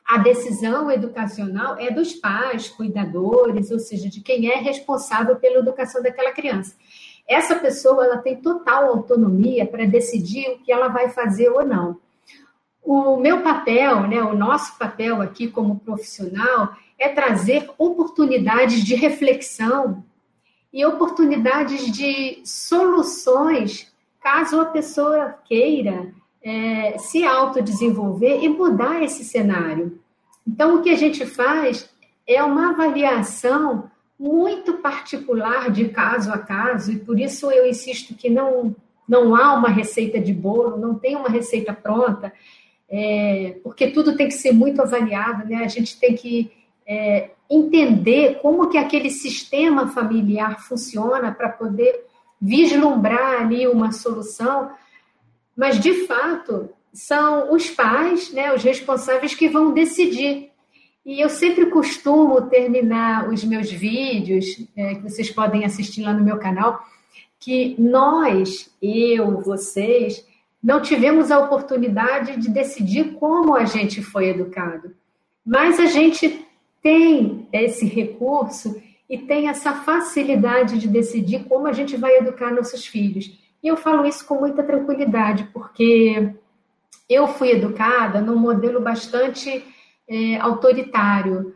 [0.06, 6.02] a decisão educacional é dos pais, cuidadores, ou seja, de quem é responsável pela educação
[6.02, 6.74] daquela criança.
[7.28, 11.98] Essa pessoa ela tem total autonomia para decidir o que ela vai fazer ou não.
[12.82, 20.02] O meu papel, né, o nosso papel aqui como profissional, é trazer oportunidades de reflexão
[20.72, 26.12] e oportunidades de soluções caso a pessoa queira
[26.42, 29.98] é, se autodesenvolver e mudar esse cenário.
[30.46, 31.88] Então, o que a gente faz
[32.26, 38.28] é uma avaliação muito particular de caso a caso, e por isso eu insisto que
[38.28, 38.74] não,
[39.08, 42.32] não há uma receita de bolo, não tem uma receita pronta,
[42.90, 45.64] é, porque tudo tem que ser muito avaliado, né?
[45.64, 46.50] A gente tem que
[46.86, 52.06] é, entender como que aquele sistema familiar funciona para poder
[52.40, 54.70] vislumbrar ali uma solução,
[55.56, 60.50] mas de fato são os pais, né, os responsáveis que vão decidir.
[61.04, 66.24] E eu sempre costumo terminar os meus vídeos, é, que vocês podem assistir lá no
[66.24, 66.80] meu canal,
[67.40, 70.24] que nós, eu, vocês,
[70.62, 74.94] não tivemos a oportunidade de decidir como a gente foi educado.
[75.44, 76.44] Mas a gente
[76.82, 82.86] tem esse recurso e tem essa facilidade de decidir como a gente vai educar nossos
[82.86, 83.38] filhos.
[83.62, 86.34] E eu falo isso com muita tranquilidade, porque
[87.08, 89.64] eu fui educada num modelo bastante
[90.08, 91.54] é, autoritário.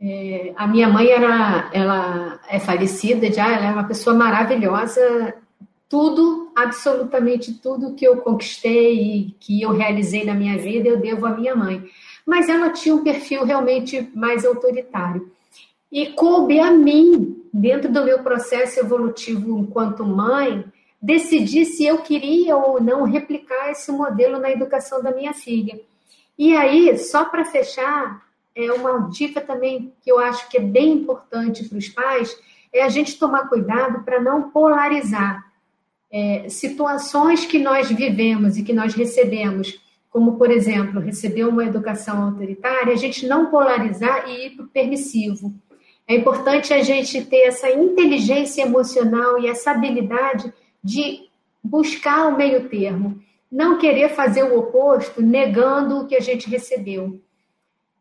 [0.00, 5.34] É, a minha mãe era, ela é falecida já, ela é uma pessoa maravilhosa.
[5.92, 11.26] Tudo, absolutamente tudo que eu conquistei e que eu realizei na minha vida, eu devo
[11.26, 11.88] à minha mãe
[12.26, 15.30] mas ela tinha um perfil realmente mais autoritário.
[15.90, 20.64] E coube a mim, dentro do meu processo evolutivo enquanto mãe,
[21.00, 25.80] decidir se eu queria ou não replicar esse modelo na educação da minha filha.
[26.38, 28.22] E aí, só para fechar,
[28.54, 32.34] é uma dica também que eu acho que é bem importante para os pais,
[32.72, 35.44] é a gente tomar cuidado para não polarizar.
[36.12, 39.80] É, situações que nós vivemos e que nós recebemos
[40.12, 44.68] como, por exemplo, receber uma educação autoritária, a gente não polarizar e ir para o
[44.68, 45.54] permissivo.
[46.06, 50.52] É importante a gente ter essa inteligência emocional e essa habilidade
[50.84, 51.30] de
[51.64, 57.18] buscar o meio termo, não querer fazer o oposto, negando o que a gente recebeu.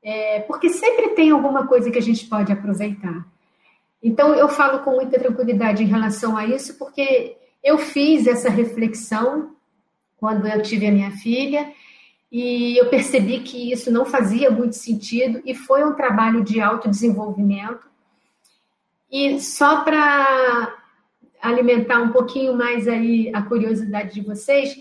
[0.03, 3.25] É, porque sempre tem alguma coisa que a gente pode aproveitar.
[4.03, 9.55] Então, eu falo com muita tranquilidade em relação a isso, porque eu fiz essa reflexão
[10.17, 11.71] quando eu tive a minha filha
[12.31, 17.89] e eu percebi que isso não fazia muito sentido e foi um trabalho de autodesenvolvimento.
[19.11, 20.77] E só para
[21.41, 24.79] alimentar um pouquinho mais aí a curiosidade de vocês,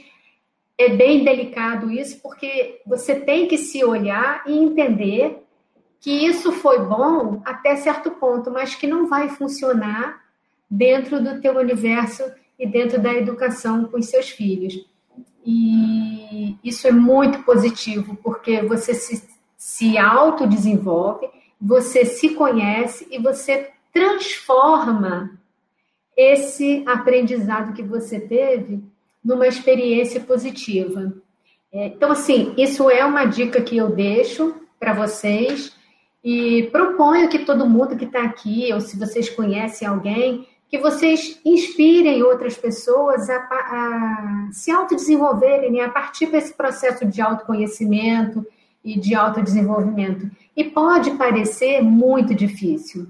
[0.79, 5.43] é bem delicado isso, porque você tem que se olhar e entender
[6.01, 10.23] que isso foi bom até certo ponto, mas que não vai funcionar
[10.71, 12.23] dentro do teu universo
[12.61, 14.87] e dentro da educação com os seus filhos.
[15.45, 21.27] E isso é muito positivo, porque você se, se autodesenvolve,
[21.59, 25.39] você se conhece e você transforma
[26.15, 28.85] esse aprendizado que você teve
[29.25, 31.15] numa experiência positiva.
[31.73, 35.75] É, então, assim, isso é uma dica que eu deixo para vocês
[36.23, 41.41] e proponho que todo mundo que está aqui, ou se vocês conhecem alguém, que vocês
[41.45, 45.81] inspirem outras pessoas a, a se autodesenvolverem, né?
[45.81, 48.47] a partir desse processo de autoconhecimento
[48.85, 50.31] e de autodesenvolvimento.
[50.57, 53.09] E pode parecer muito difícil,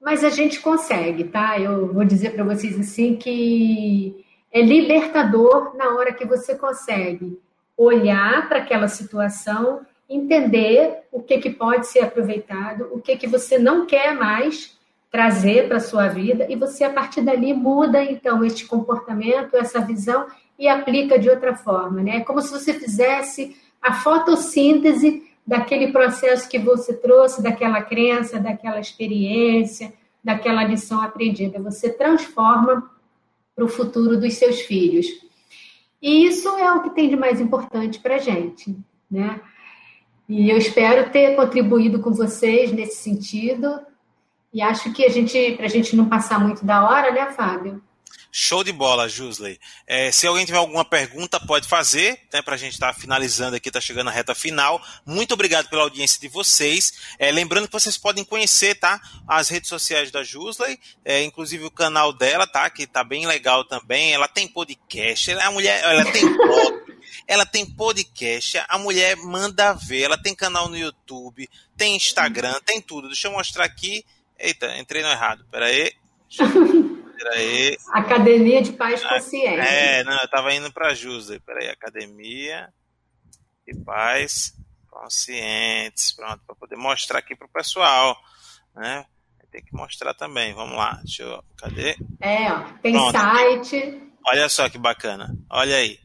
[0.00, 1.58] mas a gente consegue, tá?
[1.58, 7.36] Eu vou dizer para vocês assim que é libertador na hora que você consegue
[7.76, 13.58] olhar para aquela situação, entender o que, que pode ser aproveitado, o que, que você
[13.58, 14.73] não quer mais
[15.14, 19.78] trazer para a sua vida e você, a partir dali, muda, então, este comportamento, essa
[19.78, 20.26] visão
[20.58, 22.16] e aplica de outra forma, né?
[22.16, 28.80] É como se você fizesse a fotossíntese daquele processo que você trouxe, daquela crença, daquela
[28.80, 29.92] experiência,
[30.22, 31.62] daquela lição aprendida.
[31.62, 32.90] Você transforma
[33.54, 35.06] para o futuro dos seus filhos.
[36.02, 38.76] E isso é o que tem de mais importante para a gente,
[39.08, 39.40] né?
[40.28, 43.78] E eu espero ter contribuído com vocês nesse sentido.
[44.54, 47.82] E acho que a gente, para a gente não passar muito da hora, né, Fábio?
[48.30, 49.60] Show de bola, Jusley.
[49.86, 53.56] É, se alguém tiver alguma pergunta, pode fazer, né, para a gente estar tá finalizando
[53.56, 54.80] aqui, está chegando a reta final.
[55.04, 56.94] Muito obrigado pela audiência de vocês.
[57.18, 61.70] É, lembrando que vocês podem conhecer tá, as redes sociais da Jusley, é, inclusive o
[61.70, 64.12] canal dela, tá, que está bem legal também.
[64.12, 66.22] Ela tem podcast, ela, é a mulher, ela tem
[67.26, 72.80] ela tem podcast, a mulher manda ver, ela tem canal no YouTube, tem Instagram, tem
[72.80, 73.08] tudo.
[73.08, 74.04] Deixa eu mostrar aqui.
[74.38, 75.44] Eita, entrei no errado.
[75.50, 75.92] Pera aí.
[77.16, 77.76] Peraí.
[77.92, 79.60] Academia de Paz Consciente.
[79.60, 81.40] É, não, eu tava indo pra Júlia.
[81.44, 82.68] Peraí, Academia
[83.66, 84.52] de Paz
[84.88, 86.12] Conscientes.
[86.12, 88.16] Pronto, para poder mostrar aqui pro pessoal,
[88.74, 89.04] né?
[89.50, 90.52] Tem que mostrar também.
[90.52, 90.94] Vamos lá.
[91.04, 91.44] Deixa eu.
[91.56, 91.96] Cadê?
[92.20, 93.12] É, ó, tem Pronto.
[93.12, 94.02] site.
[94.26, 95.32] Olha só que bacana.
[95.48, 96.00] Olha aí.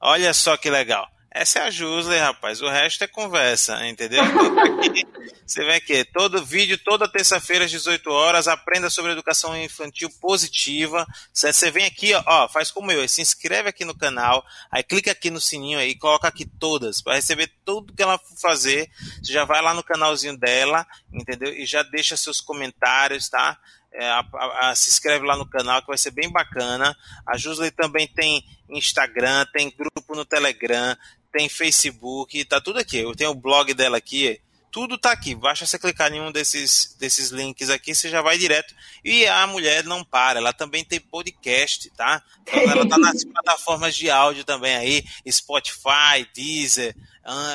[0.00, 1.08] Olha só que legal.
[1.34, 2.60] Essa é a Jusle, rapaz.
[2.60, 4.22] O resto é conversa, entendeu?
[4.84, 5.06] Aqui,
[5.46, 11.06] você vê aqui, todo vídeo, toda terça-feira às 18 horas, aprenda sobre educação infantil positiva.
[11.32, 15.30] Você vem aqui, ó, faz como eu, se inscreve aqui no canal, aí clica aqui
[15.30, 18.90] no sininho aí, coloca aqui todas, para receber tudo que ela for fazer.
[19.22, 21.52] Você já vai lá no canalzinho dela, entendeu?
[21.52, 23.58] E já deixa seus comentários, tá?
[23.92, 26.96] É, a, a, a, se inscreve lá no canal que vai ser bem bacana.
[27.26, 30.96] A Jusley também tem Instagram, tem grupo no Telegram,
[31.32, 32.98] tem Facebook, tá tudo aqui.
[32.98, 34.40] Eu tenho o blog dela aqui,
[34.72, 35.34] tudo tá aqui.
[35.34, 38.74] Basta você clicar em um desses, desses links aqui, você já vai direto.
[39.04, 42.22] E a mulher não para, ela também tem podcast, tá?
[42.42, 46.96] Então ela tá nas plataformas de áudio também aí, Spotify, Deezer,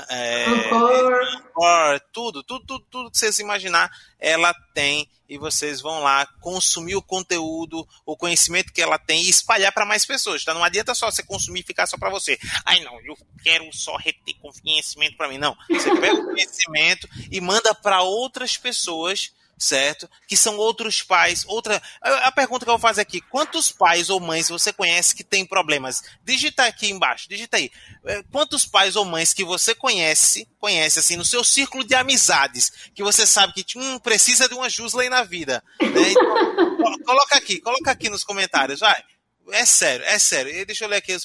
[0.09, 6.95] é, tudo, tudo, tudo, tudo que vocês imaginar, ela tem e vocês vão lá consumir
[6.95, 10.43] o conteúdo, o conhecimento que ela tem e espalhar para mais pessoas.
[10.45, 10.53] Tá?
[10.53, 12.39] Não adianta só você consumir e ficar só para você.
[12.65, 15.37] Ai, não, eu quero só reter conhecimento para mim.
[15.37, 15.55] Não.
[15.69, 20.09] Você pega o conhecimento e manda para outras pessoas certo?
[20.27, 21.43] Que são outros pais.
[21.47, 21.81] Outra.
[22.01, 25.45] A pergunta que eu vou fazer aqui: quantos pais ou mães você conhece que têm
[25.45, 26.03] problemas?
[26.23, 27.71] Digita aqui embaixo, digita aí.
[28.05, 32.71] É, quantos pais ou mães que você conhece, conhece assim, no seu círculo de amizades,
[32.93, 35.63] que você sabe que hum, precisa de uma Jusley na vida?
[35.81, 36.11] Né?
[36.11, 39.03] Então, coloca aqui, coloca aqui nos comentários, vai.
[39.49, 40.65] É sério, é sério.
[40.65, 41.23] Deixa eu ler aqui as,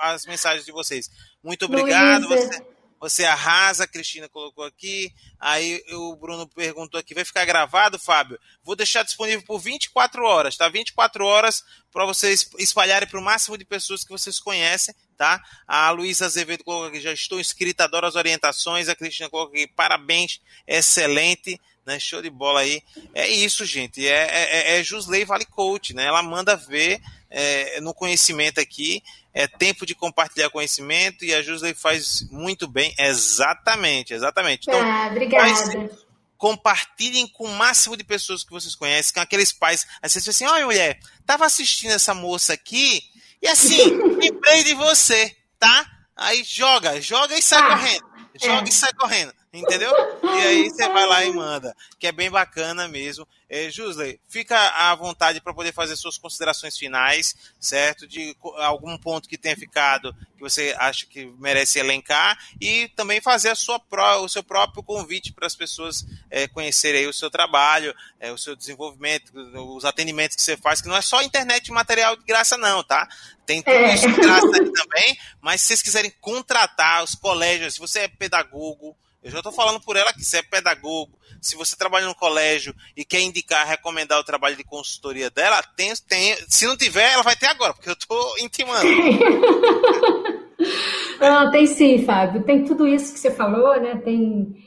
[0.00, 1.10] as mensagens de vocês.
[1.42, 2.28] Muito obrigado.
[2.28, 2.62] Você,
[3.04, 5.12] você arrasa, a Cristina colocou aqui.
[5.38, 8.40] Aí o Bruno perguntou aqui: vai ficar gravado, Fábio?
[8.62, 10.70] Vou deixar disponível por 24 horas, tá?
[10.70, 15.44] 24 horas para vocês espalharem para o máximo de pessoas que vocês conhecem, tá?
[15.68, 18.88] A Luísa Azevedo colocou aqui: já estou inscrita, adoro as orientações.
[18.88, 21.60] A Cristina colocou aqui: parabéns, excelente.
[21.84, 22.82] Né, show de bola aí.
[23.12, 24.08] É isso, gente.
[24.08, 26.06] É, é, é Jusley Vale Coach, né?
[26.06, 26.98] Ela manda ver
[27.28, 29.02] é, no conhecimento aqui
[29.34, 32.94] é tempo de compartilhar conhecimento e a Jusley faz muito bem.
[32.96, 34.68] Exatamente, exatamente.
[34.68, 35.90] Então, ah, obrigada.
[36.38, 39.84] compartilhem com o máximo de pessoas que vocês conhecem, com aqueles pais.
[40.00, 43.02] Aí vocês assim, olha mulher, tava assistindo essa moça aqui
[43.42, 45.84] e assim, lembrei de você, tá?
[46.16, 48.04] Aí joga, joga e sai ah, correndo.
[48.40, 48.68] Joga é.
[48.68, 49.34] e sai correndo.
[49.54, 49.92] Entendeu?
[50.20, 53.24] E aí você vai lá e manda, que é bem bacana mesmo.
[53.48, 58.04] É, Jusley, fica à vontade para poder fazer suas considerações finais, certo?
[58.04, 63.50] De algum ponto que tenha ficado que você acha que merece elencar e também fazer
[63.50, 63.80] a sua
[64.20, 68.56] o seu próprio convite para as pessoas é, conhecerem o seu trabalho, é, o seu
[68.56, 72.82] desenvolvimento, os atendimentos que você faz, que não é só internet material de graça, não,
[72.82, 73.08] tá?
[73.46, 73.94] Tem tudo é.
[73.94, 78.08] isso de graça aí também, mas se vocês quiserem contratar os colégios, se você é
[78.08, 82.14] pedagogo, eu já estou falando por ela que você é pedagogo, se você trabalha no
[82.14, 87.10] colégio e quer indicar, recomendar o trabalho de consultoria dela, tem, tem, se não tiver,
[87.10, 88.86] ela vai ter agora, porque eu estou intimando.
[91.50, 92.44] tem sim, Fábio.
[92.44, 93.96] Tem tudo isso que você falou, né?
[93.96, 94.62] Tem.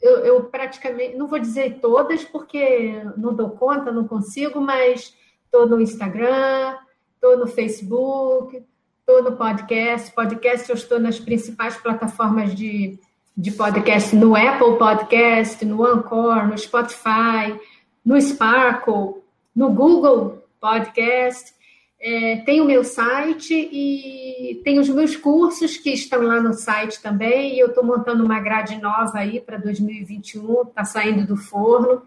[0.00, 5.14] Eu, eu praticamente, não vou dizer todas, porque não dou conta, não consigo, mas
[5.44, 6.76] estou no Instagram,
[7.14, 8.60] estou no Facebook,
[8.98, 10.12] estou no podcast.
[10.12, 12.98] Podcast eu estou nas principais plataformas de
[13.36, 17.58] de podcast no Apple Podcast, no Anchor, no Spotify,
[18.04, 19.22] no Sparkle,
[19.54, 21.52] no Google Podcast.
[22.00, 27.00] É, tem o meu site e tem os meus cursos que estão lá no site
[27.00, 27.54] também.
[27.54, 32.02] E eu estou montando uma grade nova aí para 2021, está saindo do forno,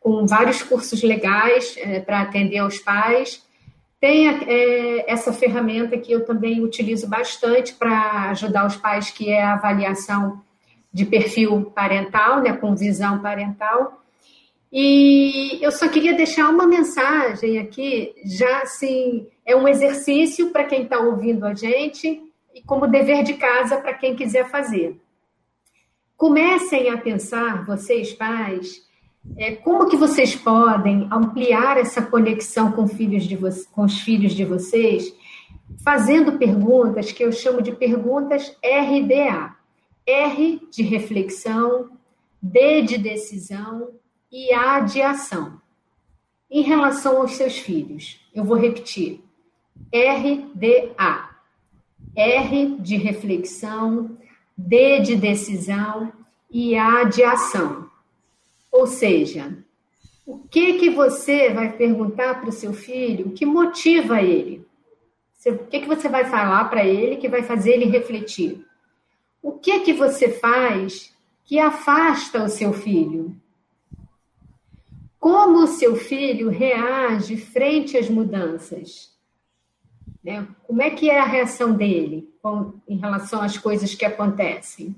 [0.00, 3.44] com vários cursos legais é, para atender aos pais.
[4.00, 9.42] Tem é, essa ferramenta que eu também utilizo bastante para ajudar os pais, que é
[9.42, 10.42] a avaliação
[10.96, 14.02] de perfil parental, né, com visão parental.
[14.72, 20.84] E eu só queria deixar uma mensagem aqui, já assim, é um exercício para quem
[20.84, 22.22] está ouvindo a gente
[22.54, 24.98] e como dever de casa para quem quiser fazer.
[26.16, 28.82] Comecem a pensar, vocês pais,
[29.36, 33.36] é, como que vocês podem ampliar essa conexão com, filhos de
[33.70, 35.14] com os filhos de vocês,
[35.84, 39.56] fazendo perguntas que eu chamo de perguntas RDA.
[40.06, 41.90] R de reflexão,
[42.40, 43.90] D de decisão
[44.30, 45.60] e A de ação.
[46.48, 49.20] Em relação aos seus filhos, eu vou repetir.
[49.92, 51.30] RDA.
[52.14, 54.16] R de reflexão,
[54.56, 56.12] D de decisão
[56.50, 57.90] e A de ação.
[58.70, 59.58] Ou seja,
[60.24, 64.64] o que que você vai perguntar para o seu filho que motiva ele?
[65.46, 68.65] O que que você vai falar para ele que vai fazer ele refletir?
[69.46, 71.14] O que que você faz
[71.44, 73.32] que afasta o seu filho?
[75.20, 79.16] Como o seu filho reage frente às mudanças?
[80.20, 80.48] Né?
[80.66, 84.96] Como é que é a reação dele com, em relação às coisas que acontecem?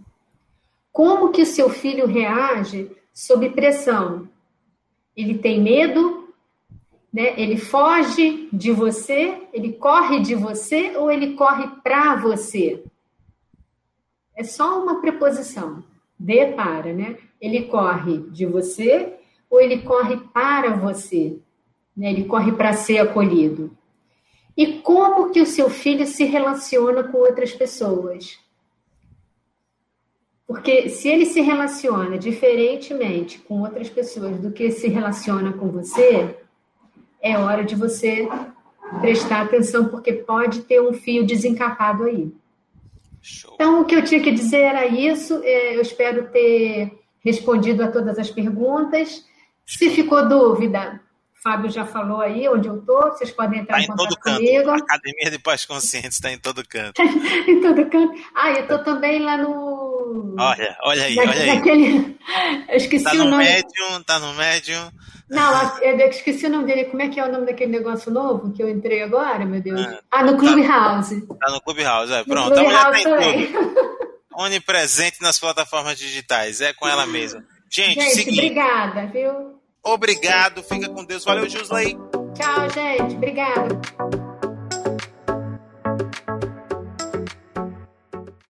[0.91, 4.31] Como que o seu filho reage sob pressão?
[5.15, 6.33] Ele tem medo?
[7.13, 7.39] Né?
[7.39, 9.47] Ele foge de você?
[9.53, 12.83] Ele corre de você ou ele corre para você?
[14.39, 15.83] É só uma preposição.
[16.17, 17.17] De para, né?
[17.41, 19.15] Ele corre de você
[19.51, 21.41] ou ele corre para você?
[21.97, 22.13] Né?
[22.13, 23.77] Ele corre para ser acolhido.
[24.57, 28.39] E como que o seu filho se relaciona com outras pessoas?
[30.47, 36.37] Porque se ele se relaciona diferentemente com outras pessoas do que se relaciona com você,
[37.21, 38.29] é hora de você
[39.01, 42.33] prestar atenção, porque pode ter um fio desencapado aí.
[43.23, 43.55] Show.
[43.55, 45.41] Então, o que eu tinha que dizer era isso.
[45.45, 46.93] É, eu espero ter
[47.25, 49.25] respondido a todas as perguntas.
[49.67, 51.01] Se ficou dúvida,
[51.43, 54.37] Fábio já falou aí onde eu estou, vocês podem entrar tá em, em contato canto.
[54.37, 54.71] comigo.
[54.71, 57.01] A Academia de Paz Consciente está em todo canto.
[57.03, 58.15] em todo canto.
[58.35, 59.78] Ah, eu estou também lá no.
[60.39, 61.55] Olha, olha aí, olha aí.
[61.55, 62.19] Naquele...
[62.69, 63.45] Eu esqueci tá o nome.
[63.45, 64.91] Médium, tá no médium.
[65.31, 66.87] Não, eu esqueci o nome dele.
[66.87, 69.81] Como é que é o nome daquele negócio novo que eu entrei agora, meu Deus?
[69.81, 71.21] Ah, ah no Clubhouse.
[71.27, 72.25] Tá, tá no Clubhouse, é.
[72.25, 73.99] Pronto, a mulher tá em tudo.
[74.37, 76.61] Onipresente nas plataformas digitais.
[76.61, 77.45] É com ela mesma.
[77.69, 78.39] Gente, Gente seguinte.
[78.39, 79.59] obrigada, viu?
[79.83, 81.25] Obrigado, fica com Deus.
[81.25, 81.97] Valeu, Jusley.
[82.35, 83.15] Tchau, gente.
[83.15, 84.28] Obrigada.